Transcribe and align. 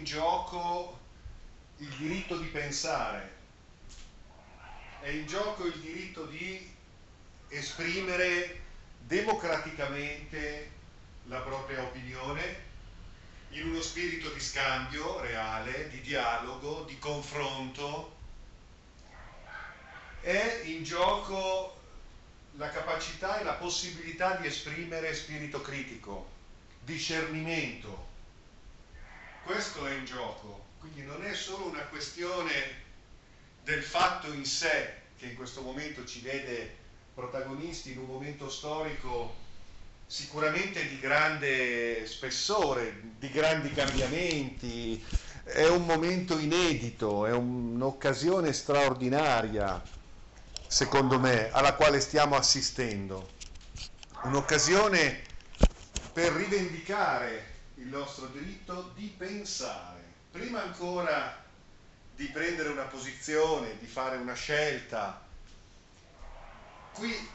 in 0.00 0.06
gioco 0.06 0.98
il 1.76 1.88
diritto 1.96 2.38
di 2.38 2.46
pensare, 2.46 3.36
è 5.00 5.10
in 5.10 5.26
gioco 5.26 5.66
il 5.66 5.78
diritto 5.78 6.24
di 6.24 6.74
esprimere 7.48 8.60
democraticamente 9.00 10.70
la 11.24 11.40
propria 11.40 11.82
opinione 11.82 12.68
in 13.50 13.68
uno 13.68 13.82
spirito 13.82 14.30
di 14.30 14.40
scambio 14.40 15.20
reale, 15.20 15.90
di 15.90 16.00
dialogo, 16.00 16.84
di 16.84 16.98
confronto. 16.98 18.16
È 20.22 20.62
in 20.64 20.82
gioco 20.82 21.78
la 22.52 22.70
capacità 22.70 23.38
e 23.38 23.44
la 23.44 23.54
possibilità 23.54 24.36
di 24.36 24.46
esprimere 24.46 25.14
spirito 25.14 25.60
critico, 25.60 26.30
discernimento. 26.84 28.09
Questo 29.44 29.86
è 29.86 29.94
in 29.94 30.04
gioco, 30.04 30.66
quindi 30.78 31.02
non 31.02 31.24
è 31.24 31.34
solo 31.34 31.66
una 31.66 31.82
questione 31.82 32.52
del 33.64 33.82
fatto 33.82 34.32
in 34.32 34.44
sé 34.44 34.94
che 35.18 35.26
in 35.26 35.36
questo 35.36 35.62
momento 35.62 36.04
ci 36.04 36.20
vede 36.20 36.76
protagonisti 37.14 37.92
in 37.92 37.98
un 37.98 38.06
momento 38.06 38.48
storico 38.48 39.34
sicuramente 40.06 40.88
di 40.88 40.98
grande 40.98 42.06
spessore, 42.06 43.00
di 43.18 43.30
grandi 43.30 43.72
cambiamenti, 43.72 45.04
è 45.44 45.66
un 45.68 45.84
momento 45.84 46.38
inedito, 46.38 47.26
è 47.26 47.32
un'occasione 47.32 48.52
straordinaria, 48.52 49.82
secondo 50.66 51.18
me, 51.18 51.50
alla 51.50 51.74
quale 51.74 52.00
stiamo 52.00 52.36
assistendo. 52.36 53.30
Un'occasione 54.22 55.22
per 56.12 56.32
rivendicare 56.32 57.58
il 57.80 57.86
nostro 57.86 58.26
diritto 58.26 58.92
di 58.94 59.12
pensare, 59.16 60.02
prima 60.30 60.62
ancora 60.62 61.42
di 62.14 62.26
prendere 62.26 62.68
una 62.68 62.84
posizione, 62.84 63.78
di 63.78 63.86
fare 63.86 64.16
una 64.16 64.34
scelta. 64.34 65.26
Qui, 66.92 67.28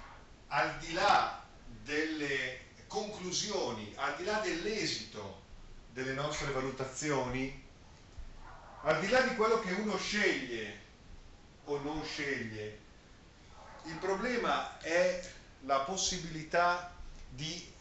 al 0.49 0.77
di 0.77 0.93
là 0.93 1.43
delle 1.83 2.59
conclusioni, 2.87 3.91
al 3.95 4.15
di 4.17 4.23
là 4.23 4.39
dell'esito 4.39 5.41
delle 5.91 6.13
nostre 6.13 6.51
valutazioni, 6.51 7.63
al 8.83 8.99
di 8.99 9.09
là 9.09 9.21
di 9.21 9.35
quello 9.35 9.59
che 9.61 9.71
uno 9.71 9.97
sceglie 9.97 10.79
o 11.63 11.79
non 11.79 12.03
sceglie, 12.05 12.79
il 13.85 13.95
problema 13.95 14.77
è 14.79 15.27
la 15.61 15.79
possibilità 15.79 16.93
di 17.29 17.73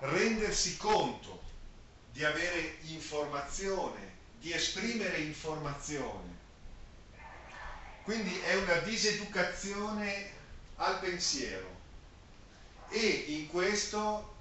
rendersi 0.00 0.76
conto, 0.76 1.37
di 2.18 2.24
avere 2.24 2.78
informazione, 2.86 4.16
di 4.40 4.52
esprimere 4.52 5.18
informazione. 5.18 6.36
Quindi 8.02 8.36
è 8.40 8.56
una 8.56 8.78
diseducazione 8.78 10.32
al 10.78 10.98
pensiero 10.98 11.76
e 12.88 13.06
in 13.28 13.46
questo 13.46 14.34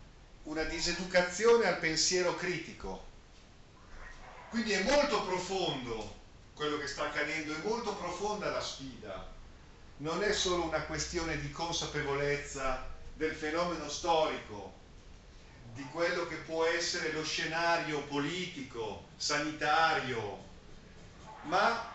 una 0.45 0.63
diseducazione 0.63 1.67
al 1.67 1.77
pensiero 1.77 2.35
critico. 2.35 3.05
Quindi 4.49 4.71
è 4.71 4.81
molto 4.81 5.23
profondo 5.25 6.15
quello 6.55 6.79
che 6.79 6.87
sta 6.87 7.03
accadendo, 7.03 7.53
è 7.53 7.59
molto 7.61 7.93
profonda 7.93 8.49
la 8.49 8.61
sfida. 8.61 9.29
Non 9.97 10.23
è 10.23 10.33
solo 10.33 10.63
una 10.63 10.81
questione 10.81 11.39
di 11.39 11.51
consapevolezza 11.51 12.87
del 13.13 13.35
fenomeno 13.35 13.87
storico, 13.87 14.73
di 15.77 15.85
quello 15.91 16.25
che 16.25 16.37
può 16.37 16.65
essere 16.65 17.11
lo 17.11 17.23
scenario 17.23 18.01
politico, 18.05 19.05
sanitario, 19.15 20.43
ma 21.43 21.93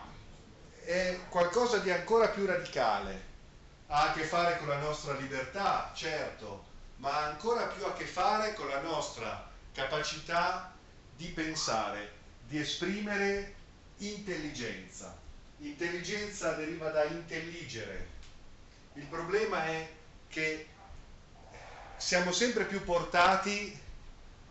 è 0.85 1.19
qualcosa 1.27 1.79
di 1.79 1.91
ancora 1.91 2.29
più 2.29 2.45
radicale 2.45 3.31
ha 3.87 4.09
a 4.09 4.13
che 4.13 4.23
fare 4.23 4.57
con 4.57 4.69
la 4.69 4.79
nostra 4.79 5.13
libertà, 5.15 5.91
certo, 5.93 6.65
ma 6.95 7.11
ha 7.11 7.25
ancora 7.25 7.65
più 7.65 7.85
a 7.85 7.93
che 7.93 8.05
fare 8.05 8.53
con 8.53 8.69
la 8.69 8.79
nostra 8.79 9.51
capacità 9.73 10.73
di 11.15 11.27
pensare, 11.27 12.11
di 12.47 12.59
esprimere 12.59 13.53
intelligenza. 13.97 15.15
Intelligenza 15.57 16.53
deriva 16.53 16.89
da 16.89 17.03
intelligere. 17.03 18.07
Il 18.93 19.05
problema 19.05 19.65
è 19.65 19.91
che 20.29 20.69
siamo 22.03 22.33
sempre 22.33 22.65
più 22.65 22.83
portati 22.83 23.79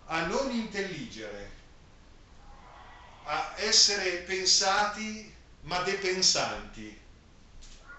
a 0.07 0.25
non 0.25 0.51
intelligere, 0.51 1.51
a 3.25 3.53
essere 3.57 4.23
pensati 4.23 5.31
ma 5.61 5.83
depensanti. 5.83 6.99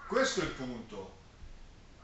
Questo 0.08 0.40
è 0.40 0.44
il 0.44 0.50
punto 0.50 1.18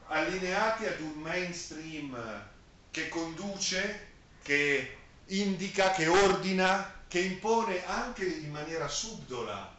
allineati 0.07 0.85
ad 0.85 1.01
un 1.01 1.19
mainstream 1.19 2.47
che 2.89 3.09
conduce, 3.09 4.07
che 4.41 4.97
indica, 5.25 5.91
che 5.91 6.07
ordina, 6.07 7.03
che 7.09 7.19
impone 7.19 7.85
anche 7.85 8.23
in 8.25 8.49
maniera 8.49 8.87
subdola, 8.87 9.75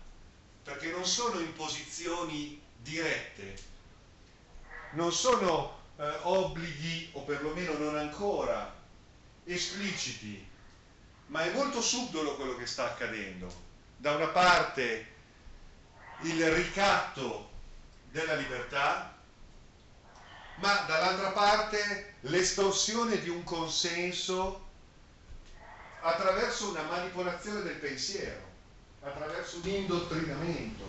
perché 0.62 0.90
non 0.90 1.06
sono 1.06 1.40
imposizioni 1.40 2.60
dirette, 2.76 3.56
non 4.92 5.10
sono 5.10 5.80
eh, 5.96 6.18
obblighi, 6.22 7.10
o 7.12 7.22
perlomeno 7.22 7.76
non 7.78 7.96
ancora, 7.96 8.74
espliciti, 9.44 10.48
ma 11.26 11.44
è 11.44 11.52
molto 11.52 11.80
subdolo 11.80 12.36
quello 12.36 12.56
che 12.56 12.66
sta 12.66 12.84
accadendo. 12.84 13.70
Da 13.96 14.14
una 14.14 14.28
parte 14.28 15.06
il 16.22 16.50
ricatto 16.52 17.50
della 18.10 18.34
libertà, 18.34 19.16
ma 20.56 20.74
dall'altra 20.86 21.30
parte 21.30 22.14
l'estorsione 22.20 23.20
di 23.20 23.28
un 23.28 23.42
consenso 23.42 24.68
attraverso 26.00 26.70
una 26.70 26.82
manipolazione 26.82 27.62
del 27.62 27.76
pensiero, 27.76 28.40
attraverso 29.02 29.58
un 29.62 29.68
indottrinamento. 29.68 30.84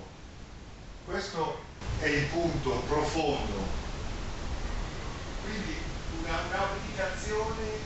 Questo 1.06 1.63
è 2.00 2.08
il 2.08 2.25
punto 2.28 2.80
profondo. 2.81 3.82
Quindi 5.44 5.76
una, 6.12 6.40
un'abdicazione 6.46 7.81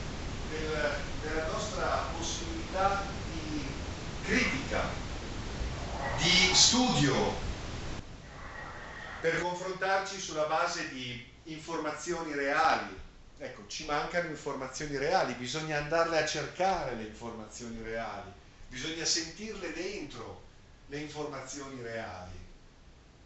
del, 0.46 1.02
della 1.20 1.48
nostra 1.48 1.86
possibilità 2.16 3.12
di 3.26 3.82
critica, 4.20 4.88
di 6.18 6.54
studio, 6.54 7.42
per 9.20 9.40
confrontarci 9.40 10.20
sulla 10.20 10.44
base 10.44 10.88
di 10.90 11.26
informazioni 11.44 12.32
reali. 12.32 12.96
Ecco, 13.38 13.66
ci 13.66 13.86
mancano 13.86 14.28
informazioni 14.28 14.96
reali, 14.96 15.32
bisogna 15.34 15.78
andarle 15.78 16.22
a 16.22 16.26
cercare 16.26 16.94
le 16.94 17.04
informazioni 17.04 17.82
reali, 17.82 18.30
bisogna 18.68 19.04
sentirle 19.04 19.72
dentro 19.72 20.44
le 20.86 20.98
informazioni 20.98 21.82
reali. 21.82 22.38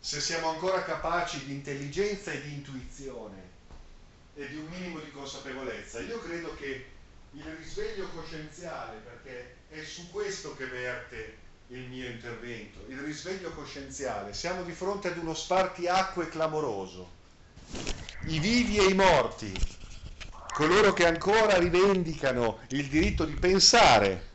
Se 0.01 0.21
siamo 0.21 0.49
ancora 0.49 0.83
capaci 0.83 1.45
di 1.45 1.53
intelligenza 1.53 2.33
e 2.33 2.41
di 2.41 2.55
intuizione 2.55 3.52
e 4.35 4.49
di 4.49 4.57
un 4.57 4.67
minimo 4.67 4.99
di 5.01 5.11
consapevolezza, 5.11 6.01
io 6.01 6.19
credo 6.21 6.55
che 6.55 6.87
il 7.33 7.45
risveglio 7.59 8.09
coscienziale, 8.09 8.99
perché 9.05 9.57
è 9.69 9.83
su 9.85 10.11
questo 10.11 10.55
che 10.57 10.67
verte 10.67 11.39
il 11.69 11.89
mio 11.89 12.09
intervento, 12.09 12.85
il 12.89 12.99
risveglio 12.99 13.51
coscienziale, 13.53 14.35
siamo 14.35 14.63
di 14.63 14.73
fronte 14.73 15.09
ad 15.09 15.17
uno 15.17 15.35
spartiacque 15.35 16.29
clamoroso. 16.29 17.21
I 18.25 18.39
vivi 18.39 18.79
e 18.79 18.85
i 18.85 18.95
morti, 18.95 19.53
coloro 20.53 20.93
che 20.93 21.07
ancora 21.07 21.59
rivendicano 21.59 22.61
il 22.69 22.89
diritto 22.89 23.25
di 23.25 23.35
pensare, 23.35 24.31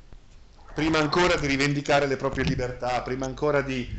prima 0.74 1.00
ancora 1.00 1.35
di 1.38 1.47
rivendicare 1.47 2.08
le 2.08 2.17
proprie 2.17 2.43
libertà, 2.43 3.02
prima 3.02 3.26
ancora 3.26 3.61
di 3.61 3.96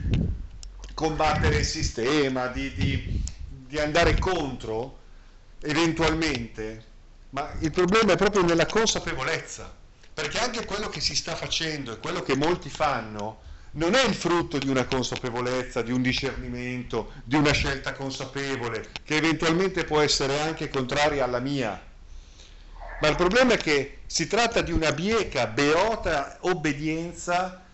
combattere 0.94 1.58
il 1.58 1.64
sistema, 1.64 2.48
di, 2.48 2.74
di, 2.74 3.08
di 3.46 3.78
andare 3.78 4.18
contro 4.18 4.97
eventualmente, 5.60 6.84
ma 7.30 7.52
il 7.60 7.70
problema 7.70 8.12
è 8.12 8.16
proprio 8.16 8.42
nella 8.42 8.66
consapevolezza, 8.66 9.72
perché 10.14 10.38
anche 10.38 10.64
quello 10.64 10.88
che 10.88 11.00
si 11.00 11.14
sta 11.14 11.36
facendo 11.36 11.92
e 11.92 11.98
quello 11.98 12.22
che 12.22 12.36
molti 12.36 12.68
fanno 12.68 13.46
non 13.72 13.94
è 13.94 14.04
il 14.04 14.14
frutto 14.14 14.58
di 14.58 14.68
una 14.68 14.86
consapevolezza, 14.86 15.82
di 15.82 15.92
un 15.92 16.02
discernimento, 16.02 17.12
di 17.24 17.36
una 17.36 17.52
scelta 17.52 17.92
consapevole, 17.92 18.88
che 19.04 19.16
eventualmente 19.16 19.84
può 19.84 20.00
essere 20.00 20.40
anche 20.40 20.68
contraria 20.68 21.24
alla 21.24 21.38
mia. 21.38 21.80
Ma 23.00 23.08
il 23.08 23.16
problema 23.16 23.52
è 23.54 23.58
che 23.58 23.98
si 24.06 24.26
tratta 24.26 24.62
di 24.62 24.72
una 24.72 24.92
bieca, 24.92 25.46
beota 25.46 26.38
obbedienza 26.40 27.64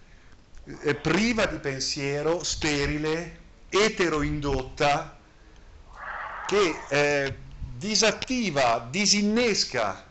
eh, 0.82 0.94
priva 0.94 1.46
di 1.46 1.58
pensiero, 1.58 2.42
sterile, 2.42 3.38
eteroindotta, 3.70 5.16
che 6.46 6.76
eh, 6.88 7.34
disattiva, 7.76 8.86
disinnesca 8.90 10.04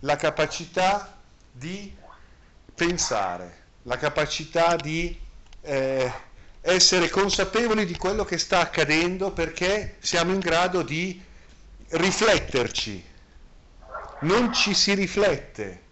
la 0.00 0.16
capacità 0.16 1.18
di 1.52 1.94
pensare 2.74 3.64
la 3.86 3.96
capacità 3.96 4.76
di 4.76 5.18
eh, 5.62 6.12
essere 6.60 7.08
consapevoli 7.08 7.86
di 7.86 7.96
quello 7.96 8.24
che 8.24 8.36
sta 8.36 8.60
accadendo 8.60 9.30
perché 9.30 9.96
siamo 10.00 10.32
in 10.32 10.40
grado 10.40 10.82
di 10.82 11.20
rifletterci. 11.90 13.04
Non 14.20 14.52
ci 14.52 14.74
si 14.74 14.94
riflette 14.94 15.82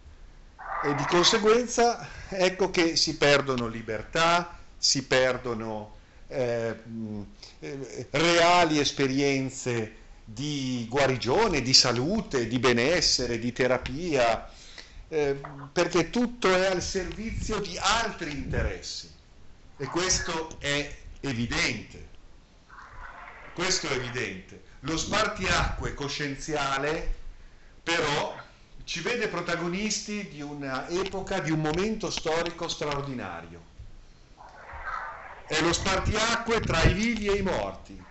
e 0.82 0.94
di 0.94 1.04
conseguenza 1.04 2.08
ecco 2.28 2.70
che 2.70 2.96
si 2.96 3.16
perdono 3.16 3.68
libertà, 3.68 4.58
si 4.76 5.04
perdono 5.04 5.96
eh, 6.26 6.76
eh, 7.60 8.06
reali 8.10 8.80
esperienze 8.80 10.02
di 10.24 10.86
guarigione, 10.88 11.60
di 11.60 11.74
salute, 11.74 12.48
di 12.48 12.58
benessere, 12.58 13.38
di 13.38 13.52
terapia, 13.52 14.50
eh, 15.08 15.38
perché 15.72 16.10
tutto 16.10 16.52
è 16.54 16.66
al 16.66 16.82
servizio 16.82 17.60
di 17.60 17.76
altri 17.78 18.30
interessi 18.30 19.10
e 19.76 19.86
questo 19.86 20.56
è 20.58 20.96
evidente. 21.20 22.12
Questo 23.52 23.88
è 23.88 23.92
evidente. 23.92 24.62
Lo 24.80 24.96
spartiacque 24.96 25.94
coscienziale 25.94 27.22
però 27.82 28.34
ci 28.84 29.00
vede 29.00 29.28
protagonisti 29.28 30.28
di 30.28 30.42
un'epoca, 30.42 31.40
di 31.40 31.50
un 31.50 31.60
momento 31.60 32.10
storico 32.10 32.68
straordinario. 32.68 33.72
È 35.46 35.60
lo 35.60 35.72
spartiacque 35.72 36.60
tra 36.60 36.82
i 36.82 36.94
vivi 36.94 37.28
e 37.28 37.36
i 37.36 37.42
morti, 37.42 38.02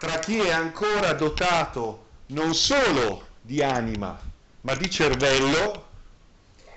tra 0.00 0.18
chi 0.18 0.38
è 0.38 0.50
ancora 0.50 1.12
dotato 1.12 2.06
non 2.28 2.54
solo 2.54 3.26
di 3.42 3.62
anima, 3.62 4.18
ma 4.62 4.74
di 4.74 4.88
cervello, 4.88 5.88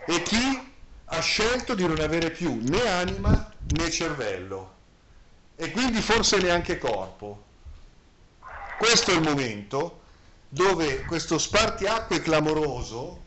e 0.03 0.21
chi 0.23 0.73
ha 1.05 1.21
scelto 1.21 1.73
di 1.73 1.87
non 1.87 2.01
avere 2.01 2.31
più 2.31 2.59
né 2.61 2.85
anima 2.85 3.49
né 3.75 3.89
cervello, 3.89 4.73
e 5.55 5.71
quindi 5.71 6.01
forse 6.01 6.39
neanche 6.39 6.77
corpo. 6.77 7.45
Questo 8.77 9.11
è 9.11 9.13
il 9.13 9.21
momento 9.21 10.01
dove 10.49 11.05
questo 11.05 11.37
spartiacque 11.37 12.21
clamoroso 12.21 13.23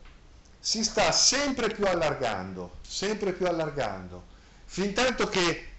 si 0.59 0.83
sta 0.83 1.11
sempre 1.11 1.69
più 1.69 1.87
allargando, 1.87 2.75
sempre 2.87 3.33
più 3.33 3.47
allargando, 3.47 4.25
fin 4.65 4.93
tanto 4.93 5.27
che 5.27 5.69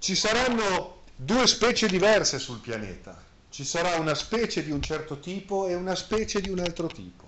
ci 0.00 0.16
saranno 0.16 1.02
due 1.14 1.46
specie 1.46 1.86
diverse 1.86 2.40
sul 2.40 2.58
pianeta. 2.58 3.26
Ci 3.50 3.64
sarà 3.64 3.96
una 3.96 4.14
specie 4.14 4.62
di 4.62 4.70
un 4.70 4.82
certo 4.82 5.18
tipo 5.18 5.66
e 5.66 5.74
una 5.74 5.94
specie 5.94 6.40
di 6.40 6.50
un 6.50 6.58
altro 6.58 6.86
tipo. 6.86 7.26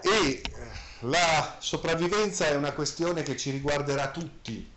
E 0.00 0.08
eh, 0.08 0.42
la 1.00 1.56
sopravvivenza 1.58 2.46
è 2.46 2.54
una 2.54 2.72
questione 2.72 3.22
che 3.22 3.36
ci 3.36 3.50
riguarderà 3.50 4.10
tutti, 4.10 4.70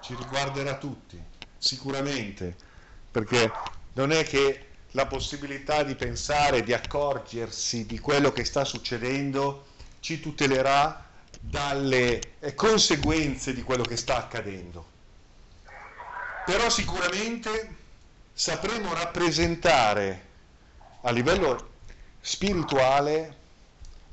ci 0.00 0.14
riguarderà 0.14 0.76
tutti, 0.76 1.22
sicuramente, 1.56 2.56
perché 3.10 3.52
non 3.94 4.12
è 4.12 4.24
che 4.24 4.66
la 4.92 5.06
possibilità 5.06 5.82
di 5.82 5.94
pensare, 5.94 6.62
di 6.62 6.72
accorgersi 6.72 7.86
di 7.86 7.98
quello 7.98 8.32
che 8.32 8.44
sta 8.44 8.64
succedendo 8.64 9.66
ci 10.00 10.20
tutelerà 10.20 11.06
dalle 11.38 12.20
eh, 12.40 12.54
conseguenze 12.54 13.54
di 13.54 13.62
quello 13.62 13.84
che 13.84 13.96
sta 13.96 14.16
accadendo. 14.16 14.88
Però 16.44 16.68
sicuramente 16.68 17.76
sapremo 18.40 18.94
rappresentare 18.94 20.28
a 21.02 21.10
livello 21.10 21.72
spirituale, 22.22 23.36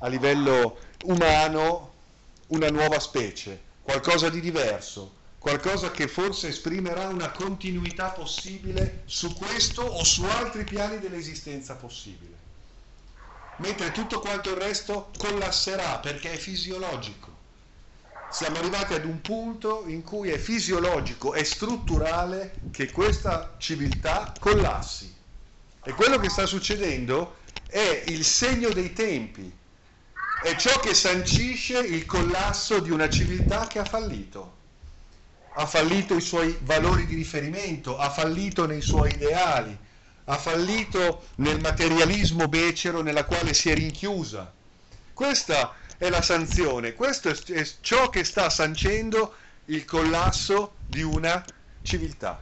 a 0.00 0.08
livello 0.08 0.76
umano, 1.04 1.94
una 2.48 2.68
nuova 2.68 2.98
specie, 3.00 3.58
qualcosa 3.80 4.28
di 4.28 4.40
diverso, 4.40 5.14
qualcosa 5.38 5.90
che 5.90 6.08
forse 6.08 6.48
esprimerà 6.48 7.08
una 7.08 7.30
continuità 7.30 8.10
possibile 8.10 9.00
su 9.06 9.34
questo 9.34 9.80
o 9.80 10.04
su 10.04 10.22
altri 10.24 10.64
piani 10.64 10.98
dell'esistenza 10.98 11.76
possibile. 11.76 12.36
Mentre 13.56 13.92
tutto 13.92 14.20
quanto 14.20 14.50
il 14.50 14.56
resto 14.56 15.10
collasserà 15.16 16.00
perché 16.00 16.32
è 16.32 16.36
fisiologico. 16.36 17.37
Siamo 18.28 18.58
arrivati 18.58 18.94
ad 18.94 19.04
un 19.04 19.20
punto 19.22 19.84
in 19.86 20.02
cui 20.02 20.30
è 20.30 20.38
fisiologico 20.38 21.34
e 21.34 21.44
strutturale 21.44 22.66
che 22.70 22.90
questa 22.90 23.56
civiltà 23.58 24.36
collassi. 24.38 25.12
E 25.82 25.94
quello 25.94 26.18
che 26.18 26.28
sta 26.28 26.44
succedendo 26.46 27.36
è 27.66 28.04
il 28.06 28.24
segno 28.24 28.70
dei 28.70 28.92
tempi, 28.92 29.50
è 30.38 30.54
ciò 30.56 30.78
che 30.78 30.94
sancisce 30.94 31.78
il 31.78 32.04
collasso 32.06 32.80
di 32.80 32.90
una 32.90 33.08
civiltà 33.08 33.66
che 33.66 33.78
ha 33.78 33.84
fallito 33.84 34.56
ha 35.60 35.66
fallito 35.66 36.14
i 36.14 36.20
suoi 36.20 36.56
valori 36.62 37.04
di 37.04 37.16
riferimento, 37.16 37.98
ha 37.98 38.10
fallito 38.10 38.64
nei 38.64 38.80
suoi 38.80 39.12
ideali, 39.14 39.76
ha 40.24 40.38
fallito 40.38 41.30
nel 41.36 41.60
materialismo 41.60 42.46
becero 42.46 43.02
nella 43.02 43.24
quale 43.24 43.52
si 43.54 43.68
è 43.68 43.74
rinchiusa. 43.74 44.54
Questa 45.18 45.74
è 45.96 46.10
la 46.10 46.22
sanzione, 46.22 46.94
questo 46.94 47.28
è 47.28 47.68
ciò 47.80 48.08
che 48.08 48.22
sta 48.22 48.48
sancendo 48.50 49.34
il 49.64 49.84
collasso 49.84 50.76
di 50.86 51.02
una 51.02 51.44
civiltà. 51.82 52.40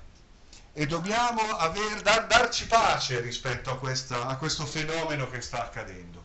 E 0.74 0.84
dobbiamo 0.84 1.40
aver, 1.56 2.02
dar, 2.02 2.26
darci 2.26 2.66
pace 2.66 3.20
rispetto 3.20 3.70
a, 3.70 3.78
questa, 3.78 4.26
a 4.26 4.36
questo 4.36 4.66
fenomeno 4.66 5.30
che 5.30 5.40
sta 5.40 5.64
accadendo. 5.64 6.22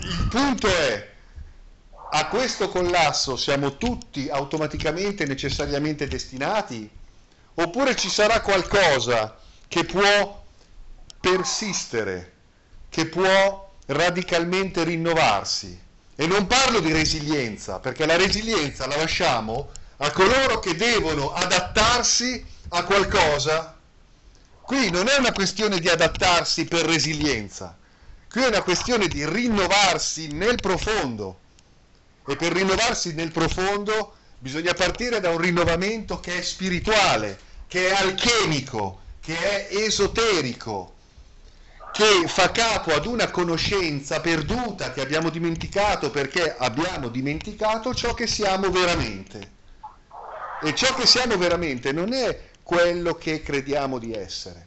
Il 0.00 0.26
punto 0.28 0.66
è 0.66 1.12
a 2.10 2.26
questo 2.26 2.68
collasso 2.68 3.36
siamo 3.36 3.76
tutti 3.76 4.28
automaticamente 4.28 5.26
necessariamente 5.26 6.08
destinati? 6.08 6.90
Oppure 7.54 7.94
ci 7.94 8.10
sarà 8.10 8.40
qualcosa 8.40 9.38
che 9.68 9.84
può 9.84 10.44
persistere, 11.20 12.32
che 12.88 13.06
può 13.06 13.67
radicalmente 13.88 14.84
rinnovarsi? 14.84 15.78
E 16.14 16.26
non 16.26 16.46
parlo 16.46 16.80
di 16.80 16.92
resilienza, 16.92 17.78
perché 17.78 18.04
la 18.06 18.16
resilienza 18.16 18.86
la 18.86 18.96
lasciamo 18.96 19.70
a 19.98 20.10
coloro 20.10 20.58
che 20.58 20.74
devono 20.74 21.32
adattarsi 21.32 22.44
a 22.70 22.84
qualcosa. 22.84 23.76
Qui 24.60 24.90
non 24.90 25.08
è 25.08 25.16
una 25.16 25.32
questione 25.32 25.78
di 25.78 25.88
adattarsi 25.88 26.64
per 26.66 26.84
resilienza, 26.84 27.76
qui 28.30 28.42
è 28.42 28.48
una 28.48 28.62
questione 28.62 29.08
di 29.08 29.24
rinnovarsi 29.24 30.28
nel 30.32 30.56
profondo 30.56 31.38
e 32.26 32.36
per 32.36 32.52
rinnovarsi 32.52 33.14
nel 33.14 33.32
profondo 33.32 34.14
bisogna 34.38 34.74
partire 34.74 35.20
da 35.20 35.30
un 35.30 35.38
rinnovamento 35.38 36.20
che 36.20 36.38
è 36.38 36.42
spirituale, 36.42 37.38
che 37.66 37.88
è 37.88 37.92
alchemico, 37.92 39.00
che 39.20 39.36
è 39.36 39.74
esoterico, 39.74 40.96
che 41.92 42.28
fa 42.28 42.50
capo 42.50 42.92
ad 42.94 43.06
una 43.06 43.30
conoscenza 43.30 44.20
perduta 44.20 44.92
che 44.92 45.00
abbiamo 45.00 45.30
dimenticato 45.30 46.10
perché 46.10 46.54
abbiamo 46.56 47.08
dimenticato 47.08 47.94
ciò 47.94 48.14
che 48.14 48.26
siamo 48.26 48.70
veramente. 48.70 49.56
E 50.62 50.74
ciò 50.74 50.94
che 50.94 51.06
siamo 51.06 51.36
veramente 51.36 51.92
non 51.92 52.12
è 52.12 52.50
quello 52.62 53.14
che 53.14 53.42
crediamo 53.42 53.98
di 53.98 54.12
essere, 54.12 54.66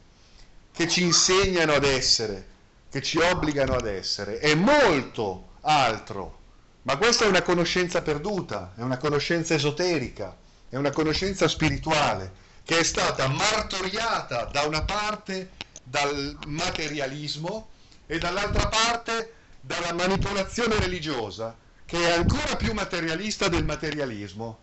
che 0.72 0.88
ci 0.88 1.02
insegnano 1.02 1.72
ad 1.74 1.84
essere, 1.84 2.46
che 2.90 3.02
ci 3.02 3.18
obbligano 3.18 3.74
ad 3.74 3.86
essere, 3.86 4.38
è 4.38 4.54
molto 4.54 5.50
altro 5.60 6.40
ma 6.84 6.96
questa 6.96 7.24
è 7.24 7.28
una 7.28 7.42
conoscenza 7.42 8.02
perduta, 8.02 8.72
è 8.76 8.82
una 8.82 8.96
conoscenza 8.96 9.54
esoterica, 9.54 10.36
è 10.68 10.76
una 10.76 10.90
conoscenza 10.90 11.46
spirituale 11.46 12.40
che 12.64 12.78
è 12.78 12.82
stata 12.82 13.28
martoriata 13.28 14.44
da 14.46 14.62
una 14.62 14.82
parte 14.82 15.50
dal 15.82 16.36
materialismo 16.46 17.68
e 18.06 18.18
dall'altra 18.18 18.68
parte 18.68 19.34
dalla 19.60 19.92
manipolazione 19.92 20.76
religiosa, 20.78 21.56
che 21.84 21.98
è 21.98 22.12
ancora 22.12 22.56
più 22.56 22.72
materialista 22.72 23.48
del 23.48 23.64
materialismo. 23.64 24.58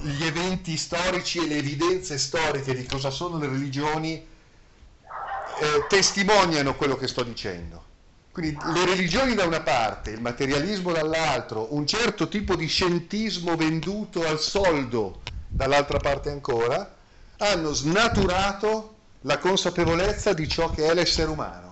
Gli 0.00 0.24
eventi 0.24 0.76
storici 0.76 1.38
e 1.38 1.46
le 1.46 1.56
evidenze 1.56 2.18
storiche 2.18 2.74
di 2.74 2.84
cosa 2.86 3.10
sono 3.10 3.38
le 3.38 3.46
religioni 3.46 4.14
eh, 4.14 5.86
testimoniano 5.88 6.76
quello 6.76 6.96
che 6.96 7.06
sto 7.06 7.22
dicendo. 7.22 7.86
Quindi 8.32 8.58
le 8.72 8.84
religioni 8.84 9.34
da 9.34 9.44
una 9.44 9.62
parte, 9.62 10.10
il 10.10 10.20
materialismo 10.20 10.92
dall'altro, 10.92 11.74
un 11.74 11.86
certo 11.86 12.28
tipo 12.28 12.54
di 12.54 12.66
scientismo 12.66 13.56
venduto 13.56 14.24
al 14.26 14.38
soldo 14.38 15.22
dall'altra 15.48 15.98
parte 15.98 16.30
ancora, 16.30 16.94
hanno 17.38 17.72
snaturato 17.72 18.97
la 19.22 19.38
consapevolezza 19.38 20.32
di 20.32 20.48
ciò 20.48 20.70
che 20.70 20.86
è 20.86 20.94
l'essere 20.94 21.30
umano. 21.30 21.66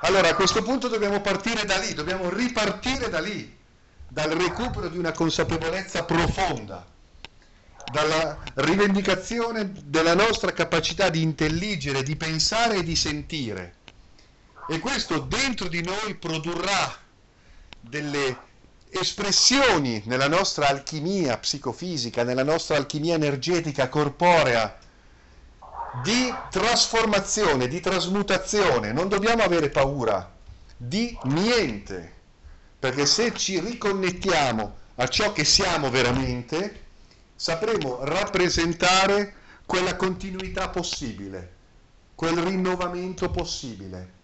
Allora 0.00 0.28
a 0.30 0.34
questo 0.34 0.62
punto 0.62 0.88
dobbiamo 0.88 1.20
partire 1.20 1.64
da 1.64 1.78
lì, 1.78 1.94
dobbiamo 1.94 2.28
ripartire 2.28 3.08
da 3.08 3.20
lì, 3.20 3.56
dal 4.08 4.30
recupero 4.30 4.88
di 4.88 4.98
una 4.98 5.12
consapevolezza 5.12 6.04
profonda, 6.04 6.84
dalla 7.90 8.38
rivendicazione 8.54 9.72
della 9.84 10.14
nostra 10.14 10.52
capacità 10.52 11.08
di 11.08 11.22
intelligere, 11.22 12.02
di 12.02 12.16
pensare 12.16 12.78
e 12.78 12.82
di 12.82 12.96
sentire 12.96 13.80
e 14.68 14.78
questo 14.78 15.18
dentro 15.18 15.68
di 15.68 15.82
noi 15.82 16.14
produrrà 16.14 16.96
delle 17.80 18.50
espressioni 18.90 20.02
nella 20.06 20.28
nostra 20.28 20.68
alchimia 20.68 21.36
psicofisica, 21.38 22.22
nella 22.22 22.44
nostra 22.44 22.76
alchimia 22.76 23.14
energetica 23.14 23.88
corporea 23.88 24.78
di 26.00 26.34
trasformazione, 26.50 27.68
di 27.68 27.80
trasmutazione. 27.80 28.92
Non 28.92 29.08
dobbiamo 29.08 29.42
avere 29.42 29.68
paura 29.68 30.30
di 30.76 31.16
niente, 31.24 32.12
perché 32.78 33.04
se 33.04 33.34
ci 33.34 33.60
riconnettiamo 33.60 34.76
a 34.96 35.08
ciò 35.08 35.32
che 35.32 35.44
siamo 35.44 35.90
veramente, 35.90 36.80
sapremo 37.34 37.98
rappresentare 38.02 39.34
quella 39.66 39.96
continuità 39.96 40.68
possibile, 40.70 41.52
quel 42.14 42.36
rinnovamento 42.38 43.30
possibile. 43.30 44.20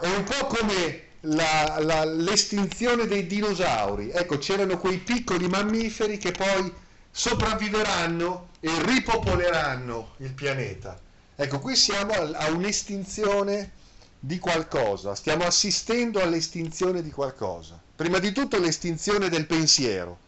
È 0.00 0.06
un 0.06 0.24
po' 0.24 0.46
come 0.46 1.04
la, 1.20 1.78
la, 1.80 2.04
l'estinzione 2.04 3.06
dei 3.06 3.26
dinosauri. 3.26 4.10
Ecco, 4.10 4.38
c'erano 4.38 4.78
quei 4.78 4.98
piccoli 4.98 5.48
mammiferi 5.48 6.18
che 6.18 6.32
poi 6.32 6.72
sopravviveranno 7.16 8.50
e 8.60 8.70
ripopoleranno 8.82 10.16
il 10.18 10.34
pianeta. 10.34 11.00
Ecco, 11.34 11.60
qui 11.60 11.74
siamo 11.74 12.12
a, 12.12 12.50
un'estinzione 12.50 13.72
di 14.20 14.38
qualcosa, 14.38 15.14
stiamo 15.14 15.44
assistendo 15.44 16.20
all'estinzione 16.20 17.00
di 17.00 17.10
qualcosa. 17.10 17.80
Prima 17.96 18.18
di 18.18 18.32
tutto 18.32 18.58
l'estinzione 18.58 19.30
del 19.30 19.46
pensiero, 19.46 20.18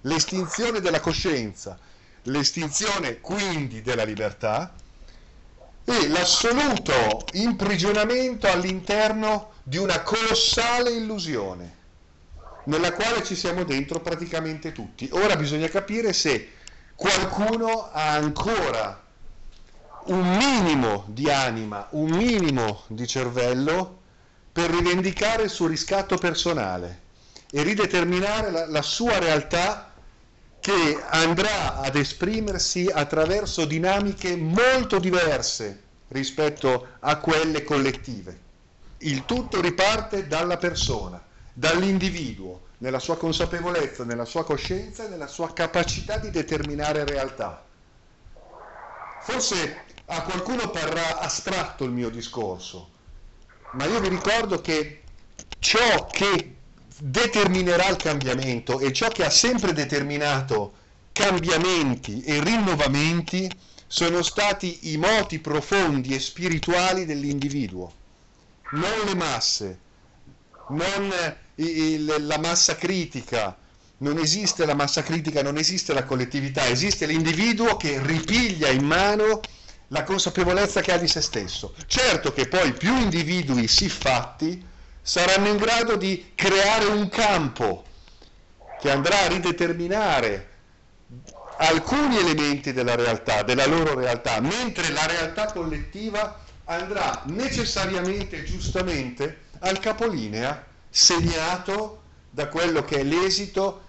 l'estinzione 0.00 0.80
della 0.80 0.98
coscienza, 0.98 1.78
l'estinzione 2.24 3.20
quindi 3.20 3.80
della 3.80 4.04
libertà 4.04 4.74
e 5.84 6.08
l'assoluto 6.08 7.26
imprigionamento 7.34 8.48
all'interno 8.48 9.52
di 9.62 9.76
una 9.76 10.02
colossale 10.02 10.90
illusione 10.90 11.82
nella 12.64 12.92
quale 12.92 13.22
ci 13.24 13.34
siamo 13.34 13.64
dentro 13.64 14.00
praticamente 14.00 14.72
tutti. 14.72 15.08
Ora 15.12 15.36
bisogna 15.36 15.68
capire 15.68 16.12
se 16.12 16.50
qualcuno 16.94 17.90
ha 17.90 18.12
ancora 18.12 19.02
un 20.06 20.36
minimo 20.36 21.04
di 21.08 21.30
anima, 21.30 21.86
un 21.90 22.10
minimo 22.10 22.82
di 22.88 23.06
cervello 23.06 24.00
per 24.52 24.70
rivendicare 24.70 25.44
il 25.44 25.50
suo 25.50 25.66
riscatto 25.66 26.16
personale 26.16 27.00
e 27.50 27.62
rideterminare 27.62 28.50
la, 28.50 28.66
la 28.66 28.82
sua 28.82 29.18
realtà 29.18 29.92
che 30.60 31.02
andrà 31.08 31.76
ad 31.76 31.96
esprimersi 31.96 32.90
attraverso 32.92 33.64
dinamiche 33.64 34.36
molto 34.36 34.98
diverse 34.98 35.82
rispetto 36.08 36.88
a 37.00 37.16
quelle 37.18 37.64
collettive. 37.64 38.38
Il 38.98 39.24
tutto 39.24 39.60
riparte 39.60 40.26
dalla 40.26 40.56
persona, 40.56 41.22
dall'individuo, 41.54 42.62
nella 42.78 42.98
sua 42.98 43.16
consapevolezza, 43.16 44.04
nella 44.04 44.24
sua 44.24 44.44
coscienza 44.44 45.06
e 45.06 45.08
nella 45.08 45.28
sua 45.28 45.52
capacità 45.52 46.18
di 46.18 46.30
determinare 46.30 47.04
realtà. 47.04 47.64
Forse 49.22 49.84
a 50.06 50.22
qualcuno 50.22 50.68
parrà 50.68 51.18
astratto 51.18 51.84
il 51.84 51.92
mio 51.92 52.10
discorso, 52.10 52.90
ma 53.72 53.86
io 53.86 54.00
vi 54.00 54.08
ricordo 54.08 54.60
che 54.60 55.04
ciò 55.60 56.06
che 56.06 56.56
determinerà 56.98 57.88
il 57.88 57.96
cambiamento 57.96 58.80
e 58.80 58.92
ciò 58.92 59.08
che 59.08 59.24
ha 59.24 59.30
sempre 59.30 59.72
determinato 59.72 60.74
cambiamenti 61.12 62.22
e 62.22 62.42
rinnovamenti 62.42 63.50
sono 63.86 64.22
stati 64.22 64.92
i 64.92 64.96
moti 64.96 65.38
profondi 65.38 66.14
e 66.14 66.20
spirituali 66.20 67.04
dell'individuo, 67.04 67.92
non 68.72 69.04
le 69.06 69.14
masse, 69.14 69.78
non 70.68 71.12
il, 71.56 72.14
la 72.26 72.38
massa 72.38 72.76
critica, 72.76 73.56
non 73.98 74.18
esiste 74.18 74.66
la 74.66 74.74
massa 74.74 75.02
critica, 75.02 75.42
non 75.42 75.56
esiste 75.56 75.92
la 75.92 76.04
collettività, 76.04 76.66
esiste 76.66 77.06
l'individuo 77.06 77.76
che 77.76 78.00
ripiglia 78.02 78.68
in 78.68 78.84
mano 78.84 79.40
la 79.88 80.02
consapevolezza 80.02 80.80
che 80.80 80.92
ha 80.92 80.98
di 80.98 81.08
se 81.08 81.20
stesso. 81.20 81.74
Certo 81.86 82.32
che 82.32 82.48
poi 82.48 82.72
più 82.72 82.96
individui 82.98 83.68
siffatti 83.68 84.64
saranno 85.00 85.48
in 85.48 85.56
grado 85.56 85.96
di 85.96 86.32
creare 86.34 86.86
un 86.86 87.08
campo 87.08 87.84
che 88.80 88.90
andrà 88.90 89.20
a 89.20 89.28
rideterminare 89.28 90.48
alcuni 91.58 92.16
elementi 92.16 92.72
della 92.72 92.96
realtà, 92.96 93.42
della 93.42 93.66
loro 93.66 93.94
realtà, 93.94 94.40
mentre 94.40 94.90
la 94.90 95.06
realtà 95.06 95.52
collettiva 95.52 96.40
andrà 96.64 97.22
necessariamente 97.26 98.38
e 98.38 98.44
giustamente 98.44 99.42
al 99.60 99.78
capolinea 99.78 100.72
segnato 100.96 102.02
da 102.30 102.46
quello 102.46 102.84
che 102.84 103.00
è 103.00 103.02
l'esito 103.02 103.82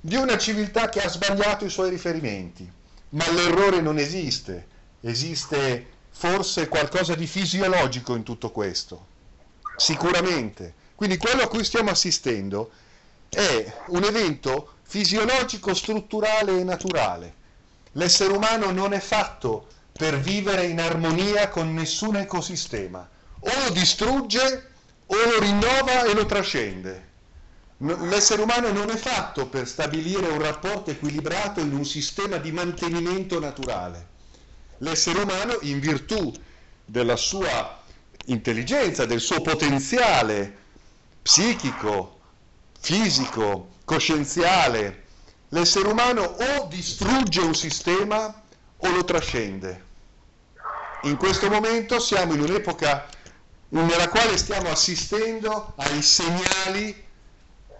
di 0.00 0.14
una 0.14 0.38
civiltà 0.38 0.88
che 0.88 1.00
ha 1.00 1.08
sbagliato 1.08 1.64
i 1.64 1.70
suoi 1.70 1.90
riferimenti. 1.90 2.70
Ma 3.10 3.28
l'errore 3.32 3.80
non 3.80 3.98
esiste, 3.98 4.66
esiste 5.00 5.88
forse 6.10 6.68
qualcosa 6.68 7.16
di 7.16 7.26
fisiologico 7.26 8.14
in 8.14 8.22
tutto 8.22 8.52
questo, 8.52 9.06
sicuramente. 9.76 10.74
Quindi 10.94 11.16
quello 11.16 11.42
a 11.42 11.48
cui 11.48 11.64
stiamo 11.64 11.90
assistendo 11.90 12.70
è 13.28 13.80
un 13.88 14.04
evento 14.04 14.74
fisiologico, 14.82 15.74
strutturale 15.74 16.60
e 16.60 16.62
naturale. 16.62 17.34
L'essere 17.92 18.32
umano 18.32 18.70
non 18.70 18.92
è 18.92 19.00
fatto 19.00 19.66
per 19.90 20.20
vivere 20.20 20.66
in 20.66 20.80
armonia 20.80 21.48
con 21.48 21.74
nessun 21.74 22.14
ecosistema. 22.16 23.08
O 23.40 23.50
lo 23.64 23.70
distrugge 23.70 24.73
o 25.06 25.14
lo 25.14 25.38
rinnova 25.40 26.04
e 26.04 26.14
lo 26.14 26.26
trascende. 26.26 27.12
L'essere 27.78 28.42
umano 28.42 28.70
non 28.70 28.90
è 28.90 28.96
fatto 28.96 29.46
per 29.46 29.66
stabilire 29.66 30.28
un 30.28 30.40
rapporto 30.40 30.90
equilibrato 30.90 31.60
in 31.60 31.74
un 31.74 31.84
sistema 31.84 32.36
di 32.36 32.52
mantenimento 32.52 33.38
naturale. 33.38 34.12
L'essere 34.78 35.20
umano, 35.20 35.58
in 35.62 35.80
virtù 35.80 36.32
della 36.84 37.16
sua 37.16 37.82
intelligenza, 38.26 39.04
del 39.04 39.20
suo 39.20 39.40
potenziale 39.40 40.62
psichico, 41.20 42.20
fisico, 42.80 43.70
coscienziale, 43.84 45.04
l'essere 45.48 45.88
umano 45.88 46.22
o 46.22 46.66
distrugge 46.68 47.40
un 47.40 47.54
sistema 47.54 48.42
o 48.76 48.90
lo 48.90 49.04
trascende. 49.04 49.82
In 51.02 51.16
questo 51.16 51.50
momento 51.50 51.98
siamo 52.00 52.34
in 52.34 52.40
un'epoca 52.40 53.06
nella 53.68 54.08
quale 54.08 54.36
stiamo 54.36 54.70
assistendo 54.70 55.72
ai 55.76 56.02
segnali 56.02 57.02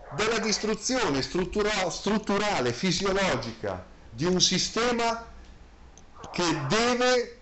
della 0.09 0.39
distruzione 0.39 1.23
struttura- 1.23 1.91
strutturale, 1.91 2.73
fisiologica 2.73 3.85
di 4.11 4.25
un 4.25 4.41
sistema 4.41 5.27
che 6.31 6.67
deve 6.67 7.41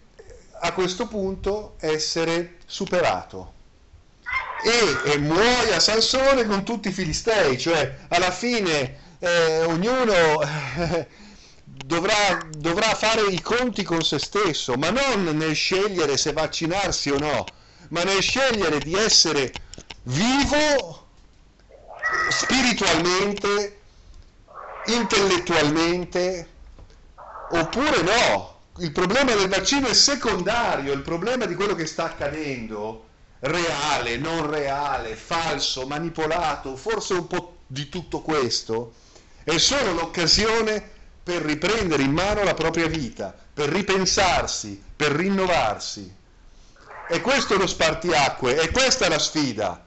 a 0.60 0.72
questo 0.72 1.06
punto 1.06 1.74
essere 1.80 2.58
superato. 2.66 3.52
E, 4.64 5.12
e 5.12 5.18
muoia 5.18 5.80
Sansone 5.80 6.44
con 6.46 6.64
tutti 6.64 6.88
i 6.88 6.92
filistei, 6.92 7.58
cioè 7.58 7.98
alla 8.08 8.30
fine 8.30 9.16
eh, 9.18 9.64
ognuno 9.64 10.40
eh, 10.40 11.08
dovrà, 11.64 12.48
dovrà 12.56 12.94
fare 12.94 13.22
i 13.22 13.40
conti 13.40 13.82
con 13.82 14.02
se 14.02 14.18
stesso, 14.18 14.74
ma 14.74 14.90
non 14.90 15.24
nel 15.36 15.54
scegliere 15.54 16.16
se 16.16 16.32
vaccinarsi 16.32 17.10
o 17.10 17.18
no, 17.18 17.44
ma 17.92 18.02
nel 18.04 18.22
scegliere 18.22 18.78
di 18.78 18.94
essere 18.94 19.52
vivo 20.04 21.08
spiritualmente, 22.30 23.80
intellettualmente, 24.86 26.48
oppure 27.50 28.02
no. 28.02 28.50
Il 28.78 28.92
problema 28.92 29.34
del 29.34 29.48
vaccino 29.48 29.86
è 29.88 29.92
secondario, 29.92 30.94
il 30.94 31.02
problema 31.02 31.44
di 31.44 31.54
quello 31.54 31.74
che 31.74 31.84
sta 31.84 32.04
accadendo, 32.04 33.08
reale, 33.40 34.16
non 34.16 34.50
reale, 34.50 35.14
falso, 35.14 35.86
manipolato, 35.86 36.76
forse 36.76 37.12
un 37.12 37.26
po' 37.26 37.58
di 37.66 37.90
tutto 37.90 38.22
questo, 38.22 38.94
è 39.44 39.58
solo 39.58 39.92
l'occasione 39.92 40.90
per 41.22 41.42
riprendere 41.42 42.02
in 42.02 42.12
mano 42.12 42.42
la 42.42 42.54
propria 42.54 42.86
vita, 42.86 43.36
per 43.52 43.68
ripensarsi, 43.68 44.82
per 44.96 45.12
rinnovarsi. 45.12 46.20
E 47.06 47.20
questo 47.20 47.54
è 47.54 47.58
lo 47.58 47.66
spartiacque, 47.66 48.60
e 48.60 48.70
questa 48.70 49.06
è 49.06 49.08
la 49.08 49.18
sfida. 49.18 49.84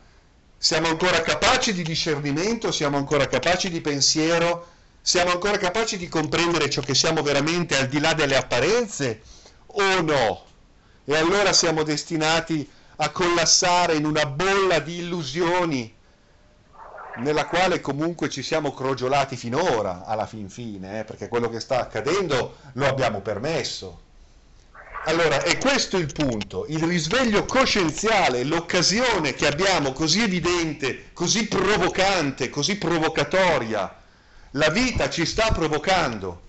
Siamo 0.58 0.88
ancora 0.88 1.22
capaci 1.22 1.74
di 1.74 1.84
discernimento, 1.84 2.72
siamo 2.72 2.98
ancora 2.98 3.28
capaci 3.28 3.70
di 3.70 3.82
pensiero, 3.82 4.68
siamo 5.02 5.32
ancora 5.32 5.58
capaci 5.58 5.98
di 5.98 6.08
comprendere 6.08 6.70
ciò 6.70 6.82
che 6.82 6.96
siamo 6.96 7.22
veramente 7.22 7.78
al 7.78 7.88
di 7.88 8.00
là 8.00 8.14
delle 8.14 8.36
apparenze 8.36 9.22
o 9.68 10.02
no? 10.02 10.46
E 11.06 11.16
allora 11.16 11.54
siamo 11.54 11.84
destinati 11.84 12.68
a 12.98 13.10
collassare 13.10 13.96
in 13.96 14.06
una 14.06 14.26
bolla 14.26 14.80
di 14.80 14.98
illusioni 14.98 15.94
nella 17.18 17.46
quale 17.46 17.80
comunque 17.82 18.30
ci 18.30 18.42
siamo 18.42 18.74
crogiolati 18.74 19.36
finora, 19.36 20.06
alla 20.06 20.26
fin 20.26 20.50
fine, 20.50 21.00
eh, 21.00 21.04
perché 21.04 21.28
quello 21.28 21.50
che 21.50 21.60
sta 21.60 21.80
accadendo 21.80 22.58
lo 22.74 22.88
abbiamo 22.88 23.22
permesso. 23.22 24.05
Allora, 25.08 25.44
è 25.44 25.60
questo 25.60 25.98
il 25.98 26.12
punto, 26.12 26.66
il 26.68 26.82
risveglio 26.82 27.46
coscienziale, 27.46 28.44
l'occasione 28.44 29.36
che 29.36 29.46
abbiamo 29.46 29.94
così 29.94 30.22
evidente, 30.24 31.12
così 31.14 31.48
provocante, 31.48 32.50
così 32.50 32.78
provocatoria. 32.78 34.02
La 34.52 34.70
vita 34.70 35.08
ci 35.12 35.28
sta 35.28 35.52
provocando, 35.52 36.42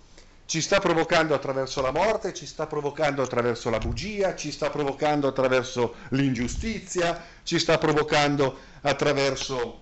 ci 0.47 0.63
sta 0.63 0.79
provocando 0.79 1.35
attraverso 1.35 1.83
la 1.83 1.91
morte, 1.91 2.33
ci 2.33 2.47
sta 2.47 2.67
provocando 2.67 3.21
attraverso 3.21 3.69
la 3.69 3.77
bugia, 3.77 4.35
ci 4.35 4.51
sta 4.51 4.71
provocando 4.71 5.29
attraverso 5.29 5.97
l'ingiustizia, 6.11 7.23
ci 7.43 7.59
sta 7.59 7.77
provocando 7.77 8.59
attraverso 8.81 9.81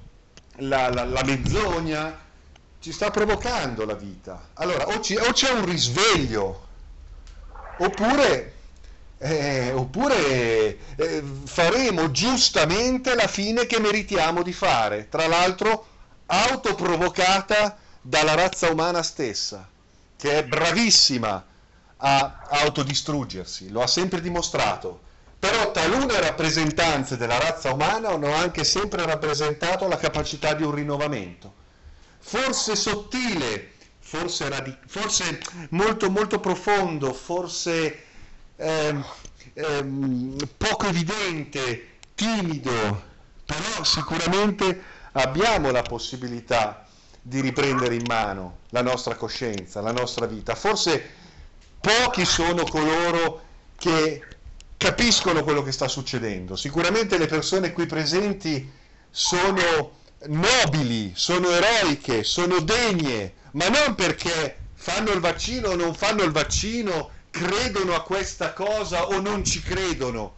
la, 0.57 0.89
la, 0.93 1.05
la 1.05 1.23
menzogna, 1.23 2.23
ci 2.81 2.91
sta 2.91 3.13
provocando 3.13 3.85
la 3.85 3.95
vita. 3.95 4.49
Allora, 4.55 4.89
o, 4.89 5.01
ci, 5.01 5.15
o 5.15 5.31
c'è 5.31 5.51
un 5.51 5.65
risveglio, 5.65 6.67
oppure 7.77 8.54
eh, 9.19 9.73
oppure 9.73 10.79
eh, 10.97 11.23
faremo 11.45 12.11
giustamente 12.11 13.15
la 13.15 13.27
fine 13.27 13.67
che 13.67 13.79
meritiamo 13.81 14.43
di 14.43 14.53
fare, 14.53 15.09
tra 15.09 15.27
l'altro 15.27 15.87
autoprovocata 16.27 17.79
dalla 18.01 18.35
razza 18.35 18.71
umana 18.71 19.03
stessa, 19.03 19.69
che 20.17 20.39
è 20.39 20.45
bravissima 20.45 21.45
a 21.97 22.43
autodistruggersi, 22.49 23.71
lo 23.71 23.83
ha 23.83 23.87
sempre 23.87 24.21
dimostrato. 24.21 25.01
Però 25.39 25.71
talune 25.73 26.21
rappresentanze 26.21 27.17
della 27.19 27.39
razza 27.39 27.73
umana 27.73 28.09
hanno 28.09 28.33
anche 28.33 28.65
sempre 28.65 29.05
rappresentato 29.05 29.87
la 29.89 29.99
capacità 29.99 30.55
di 30.55 30.63
un 30.63 30.75
rinnovamento, 30.75 31.53
forse 32.19 32.77
sottile, 32.77 33.73
forse, 33.99 34.49
radic- 34.49 34.87
forse 34.87 35.41
molto 35.71 36.11
molto 36.11 36.41
profondo, 36.41 37.13
forse 37.13 38.04
ehm, 38.57 39.05
ehm, 39.55 40.37
poco 40.57 40.87
evidente, 40.87 41.89
timido, 42.15 43.03
però 43.45 43.85
sicuramente 43.85 44.83
abbiamo 45.13 45.71
la 45.71 45.83
possibilità 45.83 46.87
di 47.21 47.41
riprendere 47.41 47.95
in 47.95 48.05
mano 48.07 48.59
la 48.71 48.83
nostra 48.83 49.15
coscienza, 49.15 49.81
la 49.81 49.93
nostra 49.93 50.27
vita. 50.27 50.55
Forse 50.55 51.11
pochi 51.81 52.25
sono 52.25 52.65
coloro 52.65 53.43
che 53.77 54.23
capiscono 54.77 55.43
quello 55.43 55.63
che 55.63 55.73
sta 55.73 55.89
succedendo. 55.89 56.57
Sicuramente 56.57 57.19
le 57.19 57.27
persone 57.27 57.73
qui 57.73 57.87
presenti 57.87 58.71
sono 59.11 60.03
nobili, 60.27 61.13
sono 61.15 61.49
eroiche, 61.51 62.25
sono 62.25 62.61
degne, 62.61 63.35
ma 63.53 63.69
non 63.69 63.95
perché 63.95 64.59
fanno 64.75 65.13
il 65.13 65.21
vaccino 65.21 65.69
o 65.69 65.75
non 65.77 65.95
fanno 65.95 66.23
il 66.23 66.33
vaccino 66.33 67.11
credono 67.35 67.97
a 67.97 68.03
questa 68.03 68.53
cosa 68.53 69.09
o 69.09 69.21
non 69.21 69.45
ci 69.45 69.61
credono, 69.61 70.37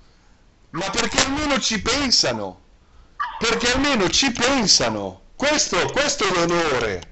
ma 0.71 0.89
perché 0.89 1.21
almeno 1.21 1.61
ci 1.61 1.83
pensano, 1.83 2.63
perché 3.39 3.73
almeno 3.73 4.09
ci 4.09 4.33
pensano. 4.33 5.25
Questo, 5.37 5.77
questo 5.93 6.27
è 6.27 6.33
l'onore, 6.33 7.03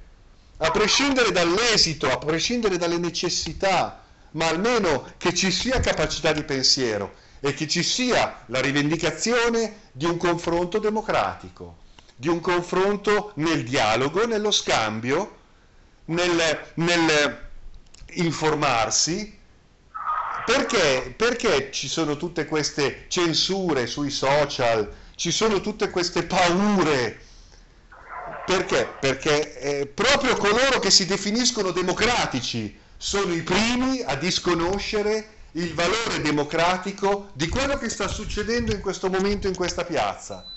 a 0.57 0.71
prescindere 0.71 1.33
dall'esito, 1.33 2.11
a 2.11 2.17
prescindere 2.17 2.79
dalle 2.79 2.97
necessità, 2.97 4.03
ma 4.31 4.49
almeno 4.49 5.13
che 5.19 5.35
ci 5.35 5.51
sia 5.51 5.81
capacità 5.81 6.33
di 6.33 6.45
pensiero 6.45 7.17
e 7.41 7.53
che 7.53 7.69
ci 7.69 7.83
sia 7.83 8.45
la 8.47 8.63
rivendicazione 8.63 9.91
di 9.93 10.07
un 10.07 10.17
confronto 10.17 10.79
democratico, 10.79 11.77
di 12.17 12.29
un 12.29 12.41
confronto 12.41 13.33
nel 13.35 13.65
dialogo, 13.65 14.27
nello 14.27 14.51
scambio, 14.51 15.37
nel, 16.07 16.73
nel 16.77 17.49
informarsi, 18.15 19.43
perché, 20.45 21.15
perché 21.17 21.71
ci 21.73 21.89
sono 21.89 22.19
tutte 22.19 22.45
queste 22.45 23.07
censure 23.09 23.87
sui 23.87 24.11
social, 24.11 24.93
ci 25.15 25.31
sono 25.31 25.63
tutte 25.63 25.89
queste 25.89 26.25
paure? 26.25 27.19
Perché? 28.45 28.85
Perché 28.85 29.59
eh, 29.59 29.87
proprio 29.87 30.37
coloro 30.37 30.81
che 30.81 30.91
si 30.91 31.07
definiscono 31.07 31.71
democratici 31.71 32.79
sono 32.99 33.33
i 33.33 33.43
primi 33.43 34.03
a 34.03 34.17
disconoscere 34.17 35.29
il 35.53 35.73
valore 35.73 36.21
democratico 36.21 37.31
di 37.33 37.49
quello 37.49 37.79
che 37.79 37.89
sta 37.89 38.07
succedendo 38.07 38.73
in 38.73 38.81
questo 38.81 39.09
momento 39.09 39.47
in 39.47 39.55
questa 39.55 39.85
piazza. 39.85 40.51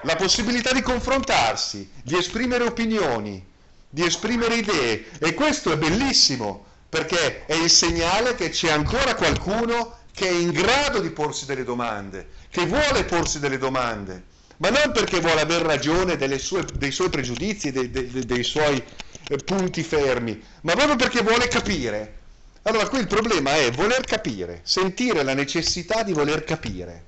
La 0.00 0.16
possibilità 0.16 0.72
di 0.72 0.82
confrontarsi, 0.82 1.88
di 2.02 2.16
esprimere 2.16 2.64
opinioni, 2.64 3.44
di 3.88 4.04
esprimere 4.04 4.56
idee 4.56 5.06
e 5.18 5.34
questo 5.34 5.70
è 5.70 5.76
bellissimo 5.76 6.66
perché 6.88 7.44
è 7.46 7.54
il 7.54 7.70
segnale 7.70 8.34
che 8.34 8.48
c'è 8.48 8.70
ancora 8.70 9.14
qualcuno 9.14 9.96
che 10.12 10.28
è 10.28 10.32
in 10.32 10.50
grado 10.50 11.00
di 11.00 11.10
porsi 11.10 11.46
delle 11.46 11.64
domande, 11.64 12.28
che 12.50 12.66
vuole 12.66 13.04
porsi 13.04 13.38
delle 13.38 13.58
domande, 13.58 14.24
ma 14.56 14.70
non 14.70 14.90
perché 14.92 15.20
vuole 15.20 15.40
aver 15.40 15.62
ragione 15.62 16.16
sue, 16.38 16.64
dei 16.74 16.90
suoi 16.90 17.10
pregiudizi, 17.10 17.70
dei, 17.70 17.90
dei, 17.90 18.08
dei 18.08 18.42
suoi 18.42 18.82
eh, 19.28 19.36
punti 19.36 19.82
fermi, 19.82 20.42
ma 20.62 20.74
proprio 20.74 20.96
perché 20.96 21.22
vuole 21.22 21.46
capire. 21.46 22.14
Allora 22.62 22.88
qui 22.88 22.98
il 22.98 23.06
problema 23.06 23.54
è 23.54 23.70
voler 23.70 24.04
capire, 24.04 24.60
sentire 24.64 25.22
la 25.22 25.34
necessità 25.34 26.02
di 26.02 26.12
voler 26.12 26.42
capire. 26.44 27.04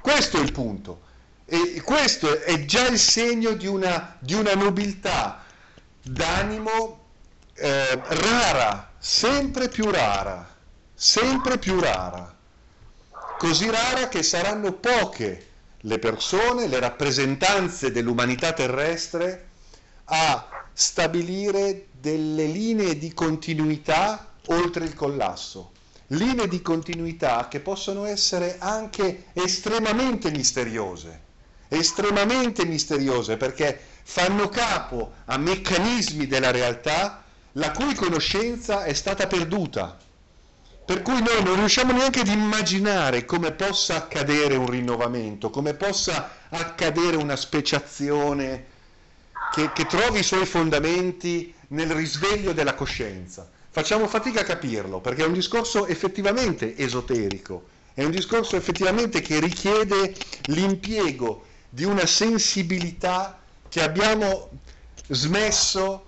Questo 0.00 0.38
è 0.38 0.42
il 0.42 0.52
punto. 0.52 1.02
E 1.46 1.80
questo 1.82 2.40
è 2.40 2.64
già 2.64 2.86
il 2.86 2.98
segno 2.98 3.52
di 3.52 3.66
una, 3.66 4.16
di 4.18 4.34
una 4.34 4.54
nobiltà 4.54 5.44
d'animo 6.02 7.04
eh, 7.54 8.00
rara, 8.02 8.93
sempre 9.06 9.68
più 9.68 9.90
rara, 9.90 10.48
sempre 10.94 11.58
più 11.58 11.78
rara, 11.78 12.34
così 13.36 13.68
rara 13.68 14.08
che 14.08 14.22
saranno 14.22 14.72
poche 14.72 15.46
le 15.80 15.98
persone, 15.98 16.66
le 16.68 16.80
rappresentanze 16.80 17.92
dell'umanità 17.92 18.54
terrestre 18.54 19.48
a 20.04 20.50
stabilire 20.72 21.88
delle 22.00 22.46
linee 22.46 22.96
di 22.96 23.12
continuità 23.12 24.36
oltre 24.46 24.86
il 24.86 24.94
collasso, 24.94 25.72
linee 26.06 26.48
di 26.48 26.62
continuità 26.62 27.46
che 27.48 27.60
possono 27.60 28.06
essere 28.06 28.56
anche 28.58 29.26
estremamente 29.34 30.30
misteriose, 30.30 31.20
estremamente 31.68 32.64
misteriose 32.64 33.36
perché 33.36 33.78
fanno 34.02 34.48
capo 34.48 35.12
a 35.26 35.36
meccanismi 35.36 36.26
della 36.26 36.50
realtà 36.50 37.23
la 37.56 37.70
cui 37.72 37.94
conoscenza 37.94 38.84
è 38.84 38.92
stata 38.92 39.26
perduta. 39.26 39.98
Per 40.84 41.02
cui 41.02 41.22
noi 41.22 41.42
non 41.42 41.56
riusciamo 41.56 41.92
neanche 41.92 42.20
ad 42.20 42.28
immaginare 42.28 43.24
come 43.24 43.52
possa 43.52 43.96
accadere 43.96 44.56
un 44.56 44.68
rinnovamento, 44.68 45.50
come 45.50 45.74
possa 45.74 46.30
accadere 46.50 47.16
una 47.16 47.36
speciazione 47.36 48.66
che, 49.48 49.72
che 49.72 49.86
trovi 49.86 50.18
i 50.18 50.24
suoi 50.24 50.44
fondamenti 50.44 51.54
nel 51.68 51.90
risveglio 51.90 52.52
della 52.52 52.74
coscienza. 52.74 53.48
Facciamo 53.70 54.06
fatica 54.08 54.40
a 54.40 54.44
capirlo 54.44 55.00
perché 55.00 55.22
è 55.22 55.26
un 55.26 55.32
discorso 55.32 55.86
effettivamente 55.86 56.76
esoterico, 56.76 57.68
è 57.94 58.04
un 58.04 58.10
discorso 58.10 58.56
effettivamente 58.56 59.20
che 59.20 59.40
richiede 59.40 60.14
l'impiego 60.46 61.44
di 61.70 61.84
una 61.84 62.04
sensibilità 62.04 63.40
che 63.68 63.82
abbiamo 63.82 64.50
smesso 65.08 66.04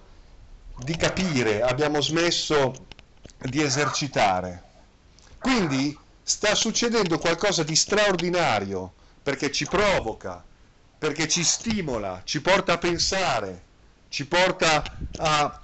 di 0.78 0.96
capire, 0.96 1.62
abbiamo 1.62 2.00
smesso 2.00 2.72
di 3.38 3.62
esercitare. 3.62 4.62
Quindi 5.38 5.96
sta 6.22 6.54
succedendo 6.54 7.18
qualcosa 7.18 7.62
di 7.62 7.74
straordinario 7.74 8.92
perché 9.22 9.50
ci 9.50 9.66
provoca, 9.66 10.44
perché 10.98 11.28
ci 11.28 11.44
stimola, 11.44 12.22
ci 12.24 12.40
porta 12.40 12.74
a 12.74 12.78
pensare, 12.78 13.62
ci 14.08 14.26
porta 14.26 14.82
a 15.16 15.60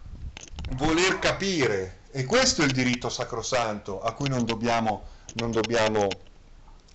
voler 0.71 1.19
capire. 1.19 1.99
E 2.11 2.25
questo 2.25 2.63
è 2.63 2.65
il 2.65 2.73
diritto 2.73 3.09
sacrosanto 3.09 4.01
a 4.01 4.13
cui 4.13 4.29
non 4.29 4.45
dobbiamo, 4.45 5.05
non 5.35 5.51
dobbiamo 5.51 6.09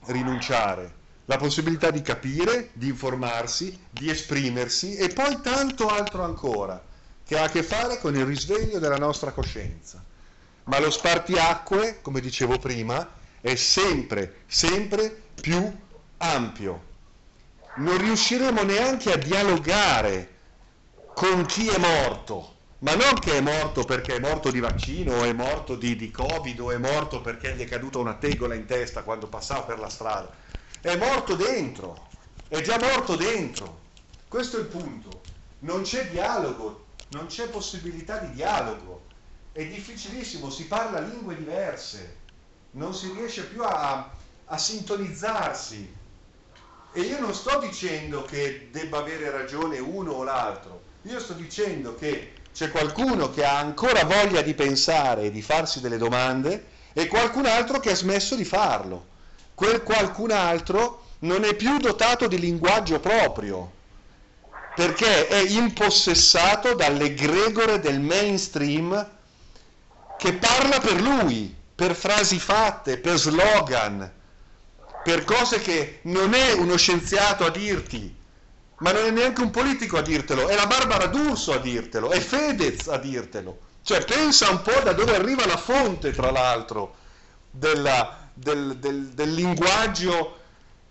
rinunciare. 0.06 0.96
La 1.26 1.38
possibilità 1.38 1.92
di 1.92 2.02
capire, 2.02 2.70
di 2.74 2.88
informarsi, 2.88 3.78
di 3.90 4.10
esprimersi 4.10 4.96
e 4.96 5.10
poi 5.10 5.42
tanto 5.42 5.90
altro 5.90 6.24
ancora 6.24 6.82
che 7.28 7.38
ha 7.38 7.44
a 7.44 7.50
che 7.50 7.62
fare 7.62 8.00
con 8.00 8.16
il 8.16 8.26
risveglio 8.26 8.80
della 8.80 8.96
nostra 8.96 9.32
coscienza. 9.32 10.02
Ma 10.64 10.80
lo 10.80 10.90
spartiacque, 10.90 12.00
come 12.02 12.22
dicevo 12.22 12.58
prima, 12.58 13.16
è 13.42 13.56
sempre, 13.56 14.44
sempre 14.48 15.24
più 15.40 15.76
ampio. 16.18 16.86
Non 17.76 17.98
riusciremo 17.98 18.64
neanche 18.64 19.12
a 19.12 19.18
dialogare 19.18 20.36
con 21.14 21.46
chi 21.46 21.68
è 21.68 21.78
morto, 21.78 22.56
ma 22.80 22.96
non 22.96 23.20
che 23.20 23.38
è 23.38 23.42
morto 23.42 23.84
perché 23.84 24.16
è 24.16 24.20
morto 24.20 24.50
di 24.50 24.62
vaccino, 24.62 25.16
o 25.16 25.24
è 25.24 25.34
morto 25.34 25.76
di, 25.76 25.98
di 25.98 26.10
Covid, 26.10 26.60
o 26.62 26.72
è 26.72 26.78
morto 26.78 27.20
perché 27.20 27.56
gli 27.56 27.62
è 27.62 27.68
caduta 27.68 27.98
una 27.98 28.14
tegola 28.14 28.56
in 28.56 28.66
testa 28.66 29.04
quando 29.04 29.28
passava 29.28 29.64
per 29.64 29.80
la 29.80 29.90
strada. 29.90 30.34
È 30.80 30.96
morto 30.96 31.36
dentro, 31.36 32.08
è 32.48 32.62
già 32.62 32.80
morto 32.80 33.18
dentro. 33.18 33.80
Questo 34.30 34.58
è 34.58 34.62
il 34.62 34.68
punto. 34.68 35.22
Non 35.60 35.82
c'è 35.82 36.08
dialogo, 36.10 36.86
non 37.10 37.28
c'è 37.28 37.48
possibilità 37.50 38.18
di 38.18 38.34
dialogo, 38.34 39.06
è 39.52 39.66
difficilissimo, 39.66 40.50
si 40.50 40.66
parla 40.66 41.00
lingue 41.00 41.36
diverse, 41.36 42.16
non 42.72 42.94
si 42.94 43.12
riesce 43.14 43.46
più 43.46 43.64
a, 43.64 44.10
a 44.46 44.58
sintonizzarsi. 44.58 45.96
E 46.94 47.02
io 47.02 47.20
non 47.20 47.34
sto 47.34 47.60
dicendo 47.60 48.24
che 48.24 48.70
debba 48.72 49.00
avere 49.00 49.30
ragione 49.30 49.80
uno 49.80 50.12
o 50.12 50.24
l'altro, 50.24 50.82
io 51.04 51.20
sto 51.20 51.34
dicendo 51.34 51.96
che 51.96 52.34
c'è 52.54 52.72
qualcuno 52.72 53.30
che 53.30 53.46
ha 53.46 53.58
ancora 53.60 54.04
voglia 54.04 54.42
di 54.42 54.54
pensare 54.54 55.24
e 55.24 55.32
di 55.32 55.42
farsi 55.42 55.80
delle 55.80 55.98
domande 55.98 56.66
e 56.94 57.08
qualcun 57.08 57.46
altro 57.46 57.80
che 57.80 57.92
ha 57.92 57.96
smesso 57.96 58.36
di 58.36 58.46
farlo. 58.46 59.06
Quel 59.54 59.84
qualcun 59.84 60.32
altro 60.32 61.04
non 61.20 61.44
è 61.44 61.56
più 61.56 61.78
dotato 61.78 62.28
di 62.28 62.40
linguaggio 62.40 63.00
proprio, 63.00 63.72
perché 64.78 65.28
è 65.28 65.40
impossessato 65.40 66.76
dall'egregore 66.76 67.80
del 67.80 68.00
mainstream 68.00 69.10
che 70.20 70.34
parla 70.34 70.80
per 70.80 71.02
lui, 71.02 71.52
per 71.74 71.96
frasi 71.96 72.38
fatte, 72.38 73.00
per 73.00 73.18
slogan, 73.18 74.08
per 75.04 75.24
cose 75.24 75.62
che 75.62 76.02
non 76.04 76.36
è 76.36 76.52
uno 76.52 76.78
scienziato 76.78 77.44
a 77.44 77.50
dirti, 77.50 78.16
ma 78.78 78.92
non 78.92 79.06
è 79.06 79.10
neanche 79.10 79.42
un 79.42 79.50
politico 79.50 79.98
a 79.98 80.04
dirtelo, 80.04 80.48
è 80.48 80.54
la 80.54 80.68
Barbara 80.68 81.08
D'Urso 81.08 81.54
a 81.54 81.58
dirtelo, 81.58 82.12
è 82.12 82.20
Fedez 82.20 82.88
a 82.88 82.98
dirtelo. 82.98 83.58
Cioè 83.82 84.06
pensa 84.06 84.52
un 84.52 84.62
po' 84.62 84.80
da 84.84 84.94
dove 84.94 85.16
arriva 85.16 85.48
la 85.48 85.58
fonte, 85.58 86.12
tra 86.12 86.30
l'altro, 86.30 86.98
della, 87.50 88.30
del, 88.32 88.78
del, 88.78 89.08
del, 89.08 89.34
linguaggio 89.34 90.38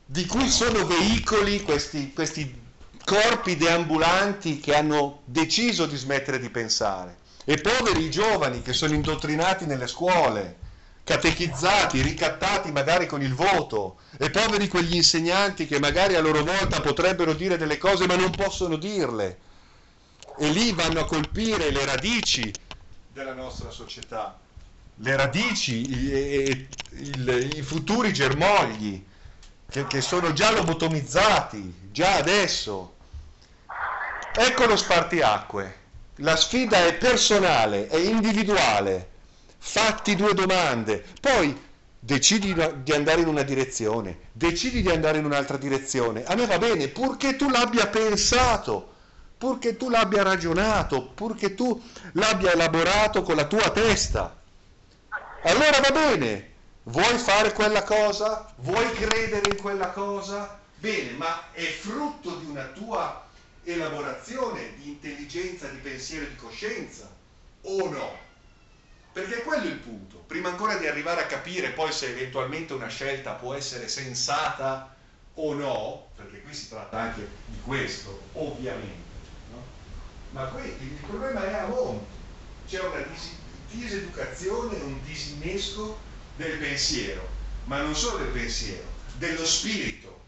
di 0.04 0.26
cui 0.26 0.50
sono 0.50 0.84
veicoli 0.84 1.62
questi, 1.62 2.12
questi 2.12 2.64
corpi 3.06 3.56
deambulanti 3.56 4.58
che 4.58 4.74
hanno 4.74 5.20
deciso 5.26 5.86
di 5.86 5.96
smettere 5.96 6.40
di 6.40 6.50
pensare. 6.50 7.18
E 7.44 7.56
poveri 7.58 8.10
giovani 8.10 8.62
che 8.62 8.72
sono 8.72 8.94
indottrinati 8.94 9.64
nelle 9.64 9.86
scuole, 9.86 10.56
catechizzati, 11.04 12.02
ricattati 12.02 12.72
magari 12.72 13.06
con 13.06 13.22
il 13.22 13.32
voto, 13.32 13.98
e 14.18 14.28
poveri 14.30 14.66
quegli 14.66 14.96
insegnanti 14.96 15.68
che 15.68 15.78
magari 15.78 16.16
a 16.16 16.20
loro 16.20 16.42
volta 16.42 16.80
potrebbero 16.80 17.32
dire 17.32 17.56
delle 17.56 17.78
cose 17.78 18.08
ma 18.08 18.16
non 18.16 18.32
possono 18.32 18.74
dirle. 18.74 19.38
E 20.36 20.48
lì 20.48 20.72
vanno 20.72 20.98
a 20.98 21.06
colpire 21.06 21.70
le 21.70 21.84
radici 21.84 22.52
della 23.12 23.34
nostra 23.34 23.70
società, 23.70 24.36
le 24.96 25.16
radici, 25.16 25.88
i, 25.88 26.68
i, 26.90 27.50
i 27.54 27.62
futuri 27.62 28.12
germogli 28.12 29.00
che, 29.70 29.86
che 29.86 30.00
sono 30.00 30.32
già 30.32 30.50
lobotomizzati, 30.50 31.90
già 31.92 32.16
adesso. 32.16 32.94
Ecco 34.38 34.66
lo 34.66 34.76
spartiacque. 34.76 35.78
La 36.16 36.36
sfida 36.36 36.84
è 36.84 36.92
personale, 36.98 37.86
è 37.86 37.96
individuale. 37.96 39.08
Fatti 39.56 40.14
due 40.14 40.34
domande, 40.34 41.02
poi 41.22 41.58
decidi 41.98 42.54
di 42.82 42.92
andare 42.92 43.22
in 43.22 43.28
una 43.28 43.42
direzione, 43.44 44.18
decidi 44.32 44.82
di 44.82 44.90
andare 44.90 45.16
in 45.16 45.24
un'altra 45.24 45.56
direzione. 45.56 46.22
A 46.24 46.34
me 46.34 46.44
va 46.44 46.58
bene, 46.58 46.88
purché 46.88 47.36
tu 47.36 47.48
l'abbia 47.48 47.86
pensato, 47.86 48.92
purché 49.38 49.78
tu 49.78 49.88
l'abbia 49.88 50.22
ragionato, 50.22 51.06
purché 51.14 51.54
tu 51.54 51.82
l'abbia 52.12 52.52
elaborato 52.52 53.22
con 53.22 53.36
la 53.36 53.46
tua 53.46 53.70
testa. 53.70 54.36
Allora 55.44 55.80
va 55.80 55.90
bene, 55.92 56.52
vuoi 56.82 57.16
fare 57.16 57.54
quella 57.54 57.84
cosa? 57.84 58.52
Vuoi 58.56 58.92
credere 58.92 59.48
in 59.48 59.56
quella 59.56 59.88
cosa? 59.92 60.58
Bene, 60.74 61.12
ma 61.12 61.52
è 61.52 61.62
frutto 61.62 62.34
di 62.34 62.44
una 62.44 62.64
tua 62.74 63.25
elaborazione 63.66 64.74
di 64.76 64.90
intelligenza, 64.90 65.66
di 65.68 65.78
pensiero 65.78 66.24
e 66.24 66.28
di 66.28 66.36
coscienza 66.36 67.10
o 67.62 67.88
no? 67.88 68.18
Perché 69.12 69.42
quello 69.42 69.64
è 69.64 69.72
il 69.72 69.78
punto. 69.78 70.18
Prima 70.18 70.50
ancora 70.50 70.76
di 70.76 70.86
arrivare 70.86 71.22
a 71.22 71.26
capire 71.26 71.70
poi 71.70 71.92
se 71.92 72.10
eventualmente 72.10 72.74
una 72.74 72.88
scelta 72.88 73.32
può 73.32 73.54
essere 73.54 73.88
sensata 73.88 74.94
o 75.34 75.54
no, 75.54 76.10
perché 76.14 76.42
qui 76.42 76.54
si 76.54 76.68
tratta 76.68 76.98
anche 76.98 77.26
di 77.46 77.58
questo, 77.62 78.28
ovviamente. 78.32 79.04
No? 79.50 79.64
Ma 80.30 80.44
qui 80.46 80.64
il 80.66 80.98
problema 81.06 81.44
è 81.44 81.52
a 81.54 81.66
monte. 81.66 82.14
C'è 82.68 82.80
una 82.80 83.00
dis- 83.00 83.36
diseducazione, 83.70 84.76
un 84.80 85.02
disinnesco 85.02 85.98
del 86.36 86.58
pensiero, 86.58 87.26
ma 87.64 87.80
non 87.80 87.96
solo 87.96 88.18
del 88.18 88.32
pensiero, 88.32 88.84
dello 89.16 89.44
spirito, 89.44 90.24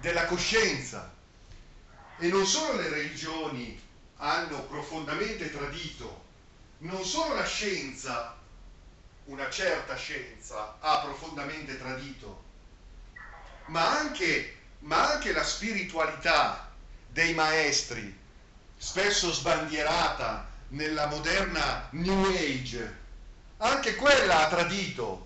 della 0.00 0.26
coscienza, 0.26 1.12
e 2.18 2.28
non 2.28 2.46
solo 2.46 2.80
le 2.80 2.88
religioni 2.88 3.80
hanno 4.16 4.62
profondamente 4.64 5.50
tradito, 5.50 6.24
non 6.78 7.04
solo 7.04 7.34
la 7.34 7.44
scienza, 7.44 8.36
una 9.24 9.50
certa 9.50 9.96
scienza, 9.96 10.76
ha 10.80 11.00
profondamente 11.00 11.76
tradito, 11.78 12.44
ma 13.66 13.98
anche, 13.98 14.56
ma 14.80 15.12
anche 15.12 15.32
la 15.32 15.44
spiritualità 15.44 16.72
dei 17.08 17.34
maestri, 17.34 18.16
spesso 18.76 19.32
sbandierata 19.32 20.48
nella 20.68 21.06
moderna 21.06 21.88
New 21.90 22.24
Age, 22.34 23.04
anche 23.58 23.94
quella 23.96 24.46
ha 24.46 24.48
tradito. 24.48 25.24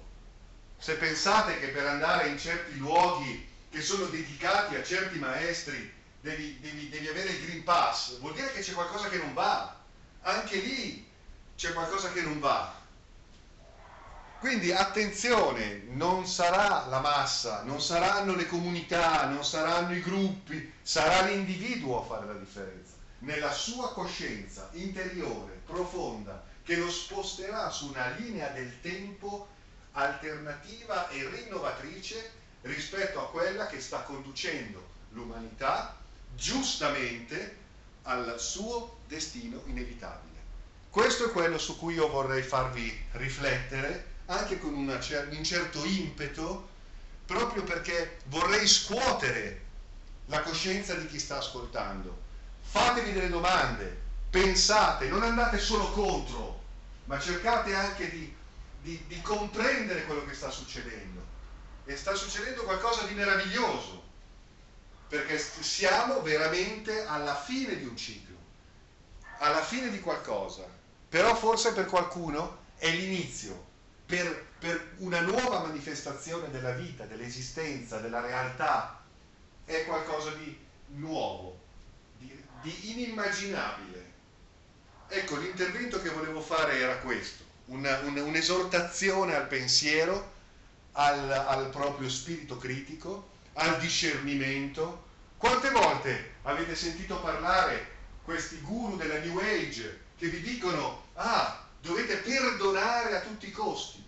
Se 0.79 0.94
pensate 0.94 1.59
che 1.61 1.68
per 1.68 1.87
andare 1.87 2.29
in 2.29 2.38
certi 2.38 2.79
luoghi 2.79 3.46
che 3.70 3.83
sono 3.83 4.07
dedicati 4.07 4.76
a 4.76 4.83
certi 4.83 5.18
maestri 5.18 5.98
devi, 6.20 6.59
devi, 6.61 6.88
devi 6.88 7.09
avere 7.09 7.30
il 7.30 7.44
Green 7.44 7.64
Pass, 7.64 8.18
vuol 8.18 8.35
dire 8.35 8.52
che 8.52 8.61
c'è 8.61 8.72
qualcosa 8.72 9.09
che 9.09 9.18
non 9.18 9.33
va. 9.35 9.76
Anche 10.22 10.56
lì 10.56 11.09
c'è 11.56 11.72
qualcosa 11.72 12.12
che 12.12 12.22
non 12.22 12.38
va. 12.40 12.78
Quindi 14.38 14.72
attenzione, 14.72 15.83
non 15.88 16.26
sarà 16.26 16.87
la 16.87 17.00
massa, 17.00 17.62
non 17.62 17.80
saranno 17.80 18.35
le 18.35 18.46
comunità, 18.46 19.26
non 19.26 19.44
saranno 19.44 19.94
i 19.94 20.00
gruppi, 20.00 20.72
sarà 20.80 21.26
l'individuo 21.26 22.00
a 22.00 22.06
fare 22.06 22.26
la 22.26 22.38
differenza. 22.38 22.94
Nella 23.18 23.52
sua 23.52 23.92
coscienza 23.92 24.70
interiore, 24.72 25.61
profonda, 25.66 26.42
che 26.64 26.76
lo 26.76 26.90
sposterà 26.90 27.68
su 27.68 27.88
una 27.88 28.09
linea 28.16 28.48
del 28.48 28.80
tempo 28.80 29.48
alternativa 29.92 31.09
e 31.11 31.28
rinnovatrice 31.28 32.30
rispetto 32.62 33.20
a 33.20 33.28
quella 33.28 33.66
che 33.66 33.80
sta 33.80 34.00
conducendo 34.02 34.88
l'umanità 35.11 35.99
giustamente 36.34 37.58
al 38.02 38.34
suo 38.38 38.98
destino 39.06 39.62
inevitabile. 39.66 40.38
Questo 40.90 41.26
è 41.26 41.30
quello 41.30 41.58
su 41.58 41.78
cui 41.78 41.94
io 41.94 42.08
vorrei 42.08 42.42
farvi 42.42 43.06
riflettere, 43.12 44.06
anche 44.26 44.58
con 44.58 44.74
un 44.74 44.98
certo 45.42 45.84
impeto, 45.84 46.68
proprio 47.26 47.62
perché 47.62 48.18
vorrei 48.24 48.66
scuotere 48.66 49.66
la 50.26 50.40
coscienza 50.42 50.94
di 50.94 51.06
chi 51.06 51.18
sta 51.18 51.38
ascoltando. 51.38 52.28
Fatevi 52.62 53.12
delle 53.12 53.28
domande, 53.28 54.00
pensate, 54.30 55.08
non 55.08 55.22
andate 55.22 55.58
solo 55.58 55.90
contro, 55.90 56.62
ma 57.04 57.18
cercate 57.18 57.74
anche 57.74 58.10
di, 58.10 58.34
di, 58.82 59.04
di 59.06 59.20
comprendere 59.22 60.04
quello 60.06 60.24
che 60.24 60.34
sta 60.34 60.50
succedendo. 60.50 61.24
E 61.84 61.96
sta 61.96 62.14
succedendo 62.14 62.62
qualcosa 62.64 63.04
di 63.04 63.14
meraviglioso 63.14 64.08
perché 65.10 65.38
siamo 65.38 66.22
veramente 66.22 67.04
alla 67.04 67.34
fine 67.34 67.76
di 67.76 67.84
un 67.84 67.96
ciclo, 67.96 68.36
alla 69.38 69.60
fine 69.60 69.90
di 69.90 69.98
qualcosa, 69.98 70.64
però 71.08 71.34
forse 71.34 71.72
per 71.72 71.86
qualcuno 71.86 72.58
è 72.76 72.88
l'inizio, 72.92 73.66
per, 74.06 74.46
per 74.60 74.94
una 74.98 75.20
nuova 75.20 75.66
manifestazione 75.66 76.48
della 76.50 76.70
vita, 76.70 77.06
dell'esistenza, 77.06 77.98
della 77.98 78.20
realtà, 78.20 79.02
è 79.64 79.84
qualcosa 79.84 80.30
di 80.30 80.56
nuovo, 80.90 81.58
di, 82.16 82.32
di 82.62 82.92
inimmaginabile. 82.92 84.12
Ecco, 85.08 85.38
l'intervento 85.38 86.00
che 86.00 86.10
volevo 86.10 86.40
fare 86.40 86.78
era 86.78 86.98
questo, 86.98 87.42
una, 87.66 87.98
un, 88.04 88.16
un'esortazione 88.16 89.34
al 89.34 89.48
pensiero, 89.48 90.34
al, 90.92 91.32
al 91.32 91.68
proprio 91.70 92.08
spirito 92.08 92.56
critico, 92.58 93.29
al 93.54 93.78
discernimento. 93.78 95.08
Quante 95.36 95.70
volte 95.70 96.34
avete 96.42 96.74
sentito 96.74 97.20
parlare 97.20 97.98
questi 98.22 98.60
guru 98.60 98.96
della 98.96 99.18
New 99.18 99.38
Age 99.38 100.00
che 100.16 100.28
vi 100.28 100.40
dicono, 100.40 101.06
ah, 101.14 101.66
dovete 101.80 102.16
perdonare 102.16 103.16
a 103.16 103.20
tutti 103.20 103.48
i 103.48 103.52
costi. 103.52 104.04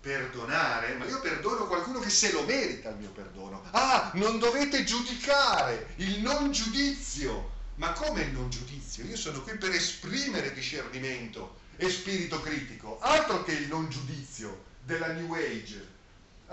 Perdonare? 0.00 0.94
Ma 0.96 1.04
io 1.04 1.20
perdono 1.20 1.68
qualcuno 1.68 2.00
che 2.00 2.10
se 2.10 2.32
lo 2.32 2.42
merita 2.42 2.88
il 2.88 2.96
mio 2.96 3.10
perdono. 3.10 3.62
Ah, 3.70 4.10
non 4.14 4.40
dovete 4.40 4.82
giudicare, 4.82 5.94
il 5.96 6.20
non 6.20 6.50
giudizio. 6.50 7.50
Ma 7.76 7.92
come 7.92 8.22
il 8.22 8.32
non 8.32 8.50
giudizio? 8.50 9.04
Io 9.04 9.16
sono 9.16 9.40
qui 9.42 9.56
per 9.56 9.70
esprimere 9.70 10.52
discernimento 10.52 11.60
e 11.76 11.88
spirito 11.88 12.40
critico, 12.40 12.98
altro 13.00 13.44
che 13.44 13.52
il 13.52 13.68
non 13.68 13.88
giudizio 13.88 14.64
della 14.84 15.12
New 15.12 15.32
Age. 15.34 15.88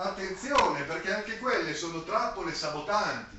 Attenzione 0.01 0.83
perché 0.83 1.13
anche 1.13 1.37
quelle 1.39 1.75
sono 1.75 2.05
trappole 2.05 2.53
sabotanti. 2.53 3.35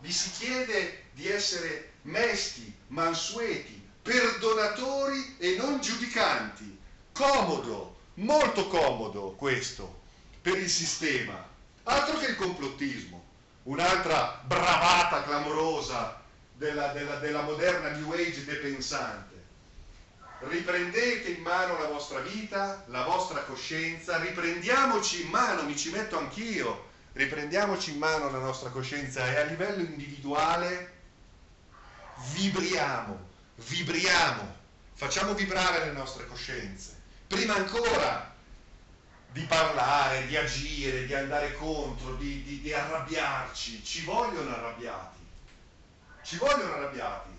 Vi 0.00 0.10
si 0.10 0.30
chiede 0.32 1.04
di 1.12 1.28
essere 1.28 1.92
mesti, 2.02 2.74
mansueti, 2.88 3.88
perdonatori 4.02 5.36
e 5.38 5.54
non 5.56 5.80
giudicanti. 5.80 6.76
Comodo, 7.12 7.98
molto 8.14 8.66
comodo 8.66 9.30
questo 9.36 10.00
per 10.42 10.58
il 10.58 10.68
sistema, 10.68 11.46
altro 11.84 12.18
che 12.18 12.30
il 12.30 12.36
complottismo, 12.36 13.24
un'altra 13.64 14.42
bravata 14.44 15.22
clamorosa 15.22 16.20
della, 16.52 16.88
della, 16.88 17.16
della 17.16 17.42
moderna 17.42 17.90
New 17.90 18.12
Age 18.12 18.44
depensante. 18.44 19.35
Riprendete 20.38 21.30
in 21.30 21.42
mano 21.42 21.78
la 21.78 21.86
vostra 21.86 22.20
vita, 22.20 22.84
la 22.88 23.04
vostra 23.04 23.40
coscienza, 23.44 24.18
riprendiamoci 24.18 25.22
in 25.22 25.28
mano, 25.28 25.62
mi 25.62 25.76
ci 25.76 25.90
metto 25.90 26.18
anch'io, 26.18 26.90
riprendiamoci 27.14 27.92
in 27.92 27.98
mano 27.98 28.30
la 28.30 28.38
nostra 28.38 28.68
coscienza 28.68 29.26
e 29.26 29.36
a 29.38 29.44
livello 29.44 29.82
individuale 29.82 30.92
vibriamo, 32.32 33.28
vibriamo, 33.56 34.56
facciamo 34.94 35.32
vibrare 35.32 35.86
le 35.86 35.92
nostre 35.92 36.26
coscienze. 36.26 37.00
Prima 37.26 37.54
ancora 37.54 38.34
di 39.32 39.42
parlare, 39.42 40.26
di 40.26 40.36
agire, 40.36 41.06
di 41.06 41.14
andare 41.14 41.54
contro, 41.54 42.14
di, 42.14 42.42
di, 42.42 42.60
di 42.60 42.72
arrabbiarci, 42.72 43.82
ci 43.82 44.04
vogliono 44.04 44.50
arrabbiati, 44.50 45.18
ci 46.22 46.36
vogliono 46.36 46.74
arrabbiati. 46.74 47.35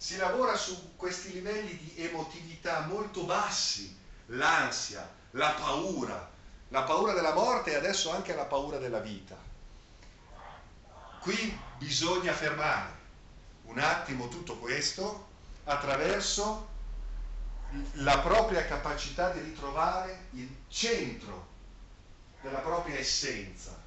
Si 0.00 0.16
lavora 0.16 0.56
su 0.56 0.94
questi 0.94 1.32
livelli 1.32 1.76
di 1.76 2.04
emotività 2.04 2.86
molto 2.86 3.24
bassi, 3.24 3.98
l'ansia, 4.26 5.06
la 5.32 5.50
paura, 5.50 6.30
la 6.68 6.82
paura 6.84 7.12
della 7.14 7.34
morte 7.34 7.72
e 7.72 7.74
adesso 7.74 8.12
anche 8.12 8.32
la 8.34 8.44
paura 8.44 8.78
della 8.78 9.00
vita. 9.00 9.36
Qui 11.20 11.60
bisogna 11.78 12.32
fermare 12.32 12.96
un 13.64 13.78
attimo 13.80 14.28
tutto 14.28 14.56
questo 14.58 15.26
attraverso 15.64 16.68
la 17.94 18.20
propria 18.20 18.64
capacità 18.66 19.30
di 19.30 19.40
ritrovare 19.40 20.28
il 20.30 20.48
centro 20.68 21.46
della 22.40 22.60
propria 22.60 22.96
essenza, 22.96 23.77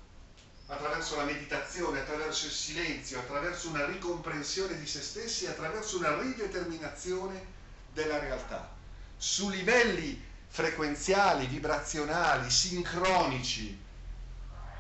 attraverso 0.72 1.18
la 1.18 1.26
meditazione, 1.26 2.00
attraverso 2.00 2.46
il 2.46 2.52
silenzio, 2.54 3.20
attraverso 3.20 3.68
una 3.68 3.86
ricomprensione 3.86 4.80
di 4.80 4.88
se 4.88 5.02
stessi, 5.02 5.46
attraverso 5.46 5.98
una 5.98 6.18
rideterminazione 6.18 7.46
della 7.92 8.20
realtà, 8.20 8.70
su 9.18 9.50
livelli 9.50 10.30
frequenziali, 10.48 11.48
vibrazionali, 11.48 12.50
sincronici, 12.50 13.78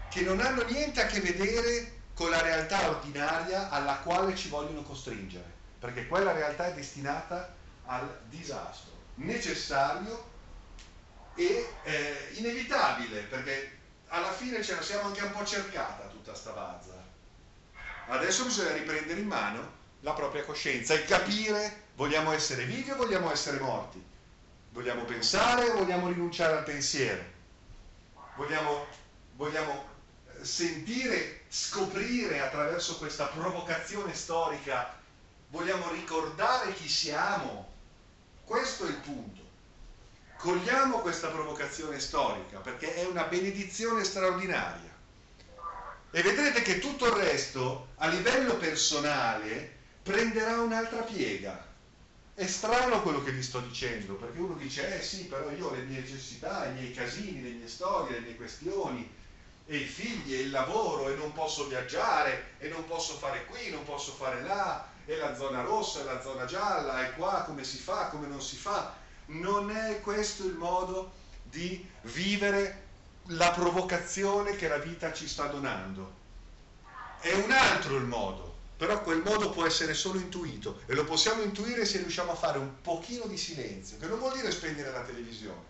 che 0.09 0.21
non 0.21 0.39
hanno 0.39 0.63
niente 0.63 1.01
a 1.01 1.07
che 1.07 1.19
vedere 1.19 1.99
con 2.13 2.29
la 2.29 2.41
realtà 2.41 2.89
ordinaria 2.89 3.69
alla 3.69 3.97
quale 3.97 4.33
ci 4.35 4.47
vogliono 4.47 4.83
costringere, 4.83 5.51
perché 5.77 6.07
quella 6.07 6.31
realtà 6.31 6.67
è 6.67 6.73
destinata 6.73 7.53
al 7.85 8.21
disastro, 8.29 8.91
necessario 9.15 10.29
e 11.35 11.67
eh, 11.83 12.29
inevitabile, 12.35 13.23
perché 13.23 13.79
alla 14.11 14.31
fine 14.31 14.63
ce 14.63 14.75
la 14.75 14.81
siamo 14.81 15.07
anche 15.07 15.23
un 15.23 15.31
po' 15.31 15.45
cercata 15.45 16.05
tutta 16.07 16.33
sta 16.33 16.51
bazza. 16.51 16.93
Adesso 18.07 18.45
bisogna 18.45 18.73
riprendere 18.73 19.19
in 19.19 19.27
mano 19.27 19.79
la 20.01 20.13
propria 20.13 20.45
coscienza 20.45 20.93
e 20.93 21.05
capire 21.05 21.83
vogliamo 21.95 22.31
essere 22.31 22.65
vivi 22.65 22.91
o 22.91 22.95
vogliamo 22.95 23.31
essere 23.31 23.59
morti 23.59 24.09
Vogliamo 24.71 25.03
pensare 25.03 25.69
o 25.69 25.79
vogliamo 25.79 26.07
rinunciare 26.07 26.57
al 26.57 26.63
pensiero? 26.63 27.21
Vogliamo, 28.37 28.85
vogliamo 29.35 29.85
eh, 30.27 30.45
sentire, 30.45 31.41
scoprire 31.49 32.39
attraverso 32.39 32.97
questa 32.97 33.25
provocazione 33.25 34.13
storica, 34.13 34.97
vogliamo 35.49 35.91
ricordare 35.91 36.73
chi 36.73 36.87
siamo? 36.87 37.69
Questo 38.45 38.85
è 38.85 38.89
il 38.89 38.95
punto. 38.95 39.40
Cogliamo 40.41 40.99
questa 40.99 41.29
provocazione 41.29 41.99
storica 41.99 42.59
perché 42.59 42.95
è 42.95 43.05
una 43.05 43.23
benedizione 43.23 44.03
straordinaria. 44.03 44.89
E 46.11 46.21
vedrete 46.21 46.61
che 46.61 46.79
tutto 46.79 47.05
il 47.05 47.13
resto, 47.13 47.89
a 47.95 48.07
livello 48.07 48.57
personale, 48.57 49.77
prenderà 50.03 50.59
un'altra 50.61 51.03
piega 51.03 51.69
è 52.33 52.47
strano 52.47 53.03
quello 53.03 53.21
che 53.23 53.31
vi 53.31 53.43
sto 53.43 53.59
dicendo, 53.59 54.15
perché 54.15 54.39
uno 54.39 54.55
dice, 54.55 54.97
eh 54.97 55.03
sì, 55.03 55.25
però 55.25 55.51
io 55.51 55.67
ho 55.67 55.75
le 55.75 55.83
mie 55.83 55.99
necessità, 55.99 56.65
i 56.65 56.73
miei 56.73 56.91
casini, 56.91 57.43
le 57.43 57.49
mie 57.51 57.67
storie, 57.67 58.19
le 58.19 58.25
mie 58.25 58.35
questioni, 58.35 59.07
e 59.67 59.75
i 59.75 59.85
figli, 59.85 60.33
e 60.33 60.39
il 60.39 60.49
lavoro, 60.49 61.09
e 61.09 61.15
non 61.15 61.33
posso 61.33 61.67
viaggiare, 61.67 62.53
e 62.57 62.67
non 62.67 62.85
posso 62.85 63.13
fare 63.13 63.45
qui, 63.45 63.69
non 63.69 63.83
posso 63.83 64.13
fare 64.13 64.41
là, 64.41 64.87
e 65.05 65.17
la 65.17 65.35
zona 65.35 65.61
rossa, 65.61 66.01
e 66.01 66.03
la 66.05 66.19
zona 66.19 66.45
gialla, 66.45 67.05
e 67.05 67.13
qua 67.13 67.43
come 67.45 67.63
si 67.63 67.77
fa, 67.77 68.07
come 68.07 68.25
non 68.25 68.41
si 68.41 68.55
fa. 68.55 68.97
Non 69.27 69.71
è 69.71 70.01
questo 70.01 70.45
il 70.45 70.55
modo 70.55 71.11
di 71.43 71.87
vivere 72.03 72.87
la 73.27 73.51
provocazione 73.51 74.55
che 74.55 74.67
la 74.67 74.77
vita 74.77 75.13
ci 75.13 75.27
sta 75.27 75.47
donando. 75.47 76.19
È 77.19 77.33
un 77.33 77.51
altro 77.51 77.95
il 77.97 78.05
modo 78.05 78.51
però 78.81 79.03
quel 79.03 79.21
modo 79.21 79.51
può 79.51 79.63
essere 79.63 79.93
solo 79.93 80.17
intuito 80.17 80.81
e 80.87 80.95
lo 80.95 81.03
possiamo 81.03 81.43
intuire 81.43 81.85
se 81.85 81.99
riusciamo 81.99 82.31
a 82.31 82.35
fare 82.35 82.57
un 82.57 82.81
pochino 82.81 83.27
di 83.27 83.37
silenzio, 83.37 83.97
che 83.99 84.07
non 84.07 84.17
vuol 84.17 84.33
dire 84.33 84.49
spegnere 84.49 84.89
la 84.89 85.03
televisione, 85.03 85.65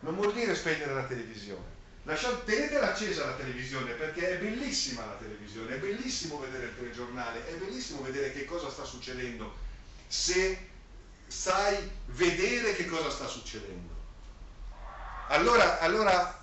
non 0.00 0.14
vuol 0.14 0.32
dire 0.32 0.54
spegnere 0.54 0.94
la 0.94 1.04
televisione. 1.04 1.74
Lasciate, 2.04 2.50
tenetela 2.50 2.92
accesa 2.92 3.26
la 3.26 3.34
televisione 3.34 3.92
perché 3.92 4.30
è 4.30 4.38
bellissima 4.38 5.04
la 5.04 5.16
televisione, 5.16 5.74
è 5.74 5.78
bellissimo 5.78 6.38
vedere 6.38 6.68
il 6.68 6.74
telegiornale, 6.74 7.46
è 7.48 7.54
bellissimo 7.56 8.00
vedere 8.00 8.32
che 8.32 8.46
cosa 8.46 8.70
sta 8.70 8.84
succedendo, 8.84 9.54
se 10.06 10.68
sai 11.36 11.90
vedere 12.06 12.74
che 12.74 12.86
cosa 12.86 13.10
sta 13.10 13.26
succedendo. 13.28 13.94
Allora, 15.28 15.80
allora 15.80 16.42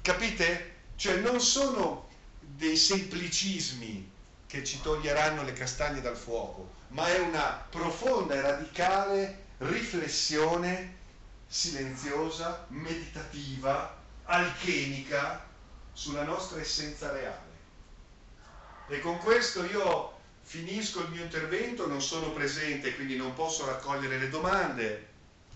capite? 0.00 0.74
Cioè 0.94 1.16
non 1.16 1.40
sono 1.40 2.08
dei 2.38 2.76
semplicismi 2.76 4.10
che 4.46 4.62
ci 4.62 4.80
toglieranno 4.80 5.42
le 5.42 5.52
castagne 5.52 6.00
dal 6.00 6.16
fuoco, 6.16 6.72
ma 6.88 7.08
è 7.08 7.18
una 7.18 7.66
profonda 7.68 8.34
e 8.34 8.40
radicale 8.40 9.44
riflessione 9.58 10.98
silenziosa, 11.48 12.66
meditativa, 12.68 13.98
alchemica 14.24 15.44
sulla 15.92 16.22
nostra 16.22 16.60
essenza 16.60 17.10
reale. 17.10 17.50
E 18.86 19.00
con 19.00 19.18
questo 19.18 19.64
io 19.64 20.11
finisco 20.52 21.00
il 21.00 21.08
mio 21.08 21.22
intervento, 21.22 21.86
non 21.86 22.02
sono 22.02 22.30
presente, 22.30 22.94
quindi 22.94 23.16
non 23.16 23.32
posso 23.32 23.64
raccogliere 23.64 24.18
le 24.18 24.28
domande. 24.28 25.06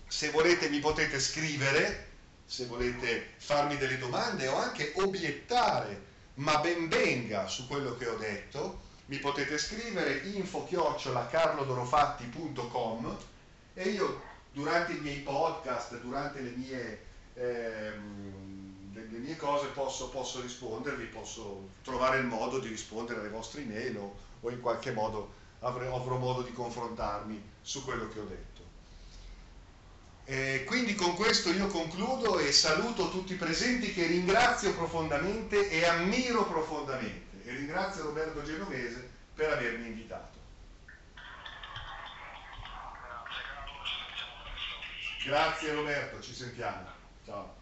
Se 0.07 0.31
volete 0.31 0.69
mi 0.69 0.79
potete 0.79 1.19
scrivere, 1.19 2.07
se 2.47 2.65
volete 2.65 3.33
farmi 3.37 3.77
delle 3.77 3.99
domande 3.99 4.47
o 4.47 4.57
anche 4.57 4.93
obiettare, 4.95 6.01
ma 6.35 6.57
ben 6.61 6.87
venga 6.87 7.45
su 7.45 7.67
quello 7.67 7.95
che 7.95 8.07
ho 8.07 8.17
detto 8.17 8.85
mi 9.05 9.19
potete 9.19 9.59
scrivere 9.59 10.21
info-carlodorofatti.com 10.29 13.17
e 13.75 13.89
io 13.89 14.23
durante 14.51 14.93
i 14.93 14.99
miei 14.99 15.19
podcast, 15.19 15.99
durante 15.99 16.41
le 16.41 16.53
mie, 16.55 17.05
ehm, 17.35 18.93
le, 18.93 19.19
mie 19.19 19.35
cose 19.35 19.67
posso, 19.67 20.09
posso, 20.09 20.41
rispondervi, 20.41 21.05
posso 21.05 21.69
trovare 21.83 22.17
il 22.17 22.25
modo 22.25 22.57
di 22.57 22.67
rispondere 22.67 23.19
alle 23.19 23.29
vostre 23.29 23.61
email 23.61 23.97
o, 23.97 24.25
o 24.41 24.49
in 24.49 24.61
qualche 24.61 24.91
modo 24.91 25.33
avrò, 25.59 25.95
avrò 25.95 26.17
modo 26.17 26.41
di 26.41 26.53
confrontarmi 26.53 27.41
su 27.61 27.83
quello 27.83 28.09
che 28.09 28.19
ho 28.19 28.25
detto. 28.25 28.65
Eh, 30.25 30.65
quindi 30.65 30.93
con 30.93 31.15
questo 31.15 31.51
io 31.51 31.67
concludo 31.67 32.37
e 32.37 32.51
saluto 32.51 33.09
tutti 33.09 33.33
i 33.33 33.37
presenti 33.37 33.93
che 33.93 34.07
ringrazio 34.07 34.73
profondamente 34.75 35.69
e 35.69 35.85
ammiro 35.85 36.45
profondamente 36.45 37.43
e 37.45 37.51
ringrazio 37.55 38.03
Roberto 38.03 38.43
Genovese 38.43 39.09
per 39.33 39.53
avermi 39.53 39.87
invitato. 39.87 40.35
Grazie 45.23 45.73
Roberto, 45.73 46.21
ci 46.21 46.33
sentiamo. 46.33 46.89
Ciao. 47.25 47.55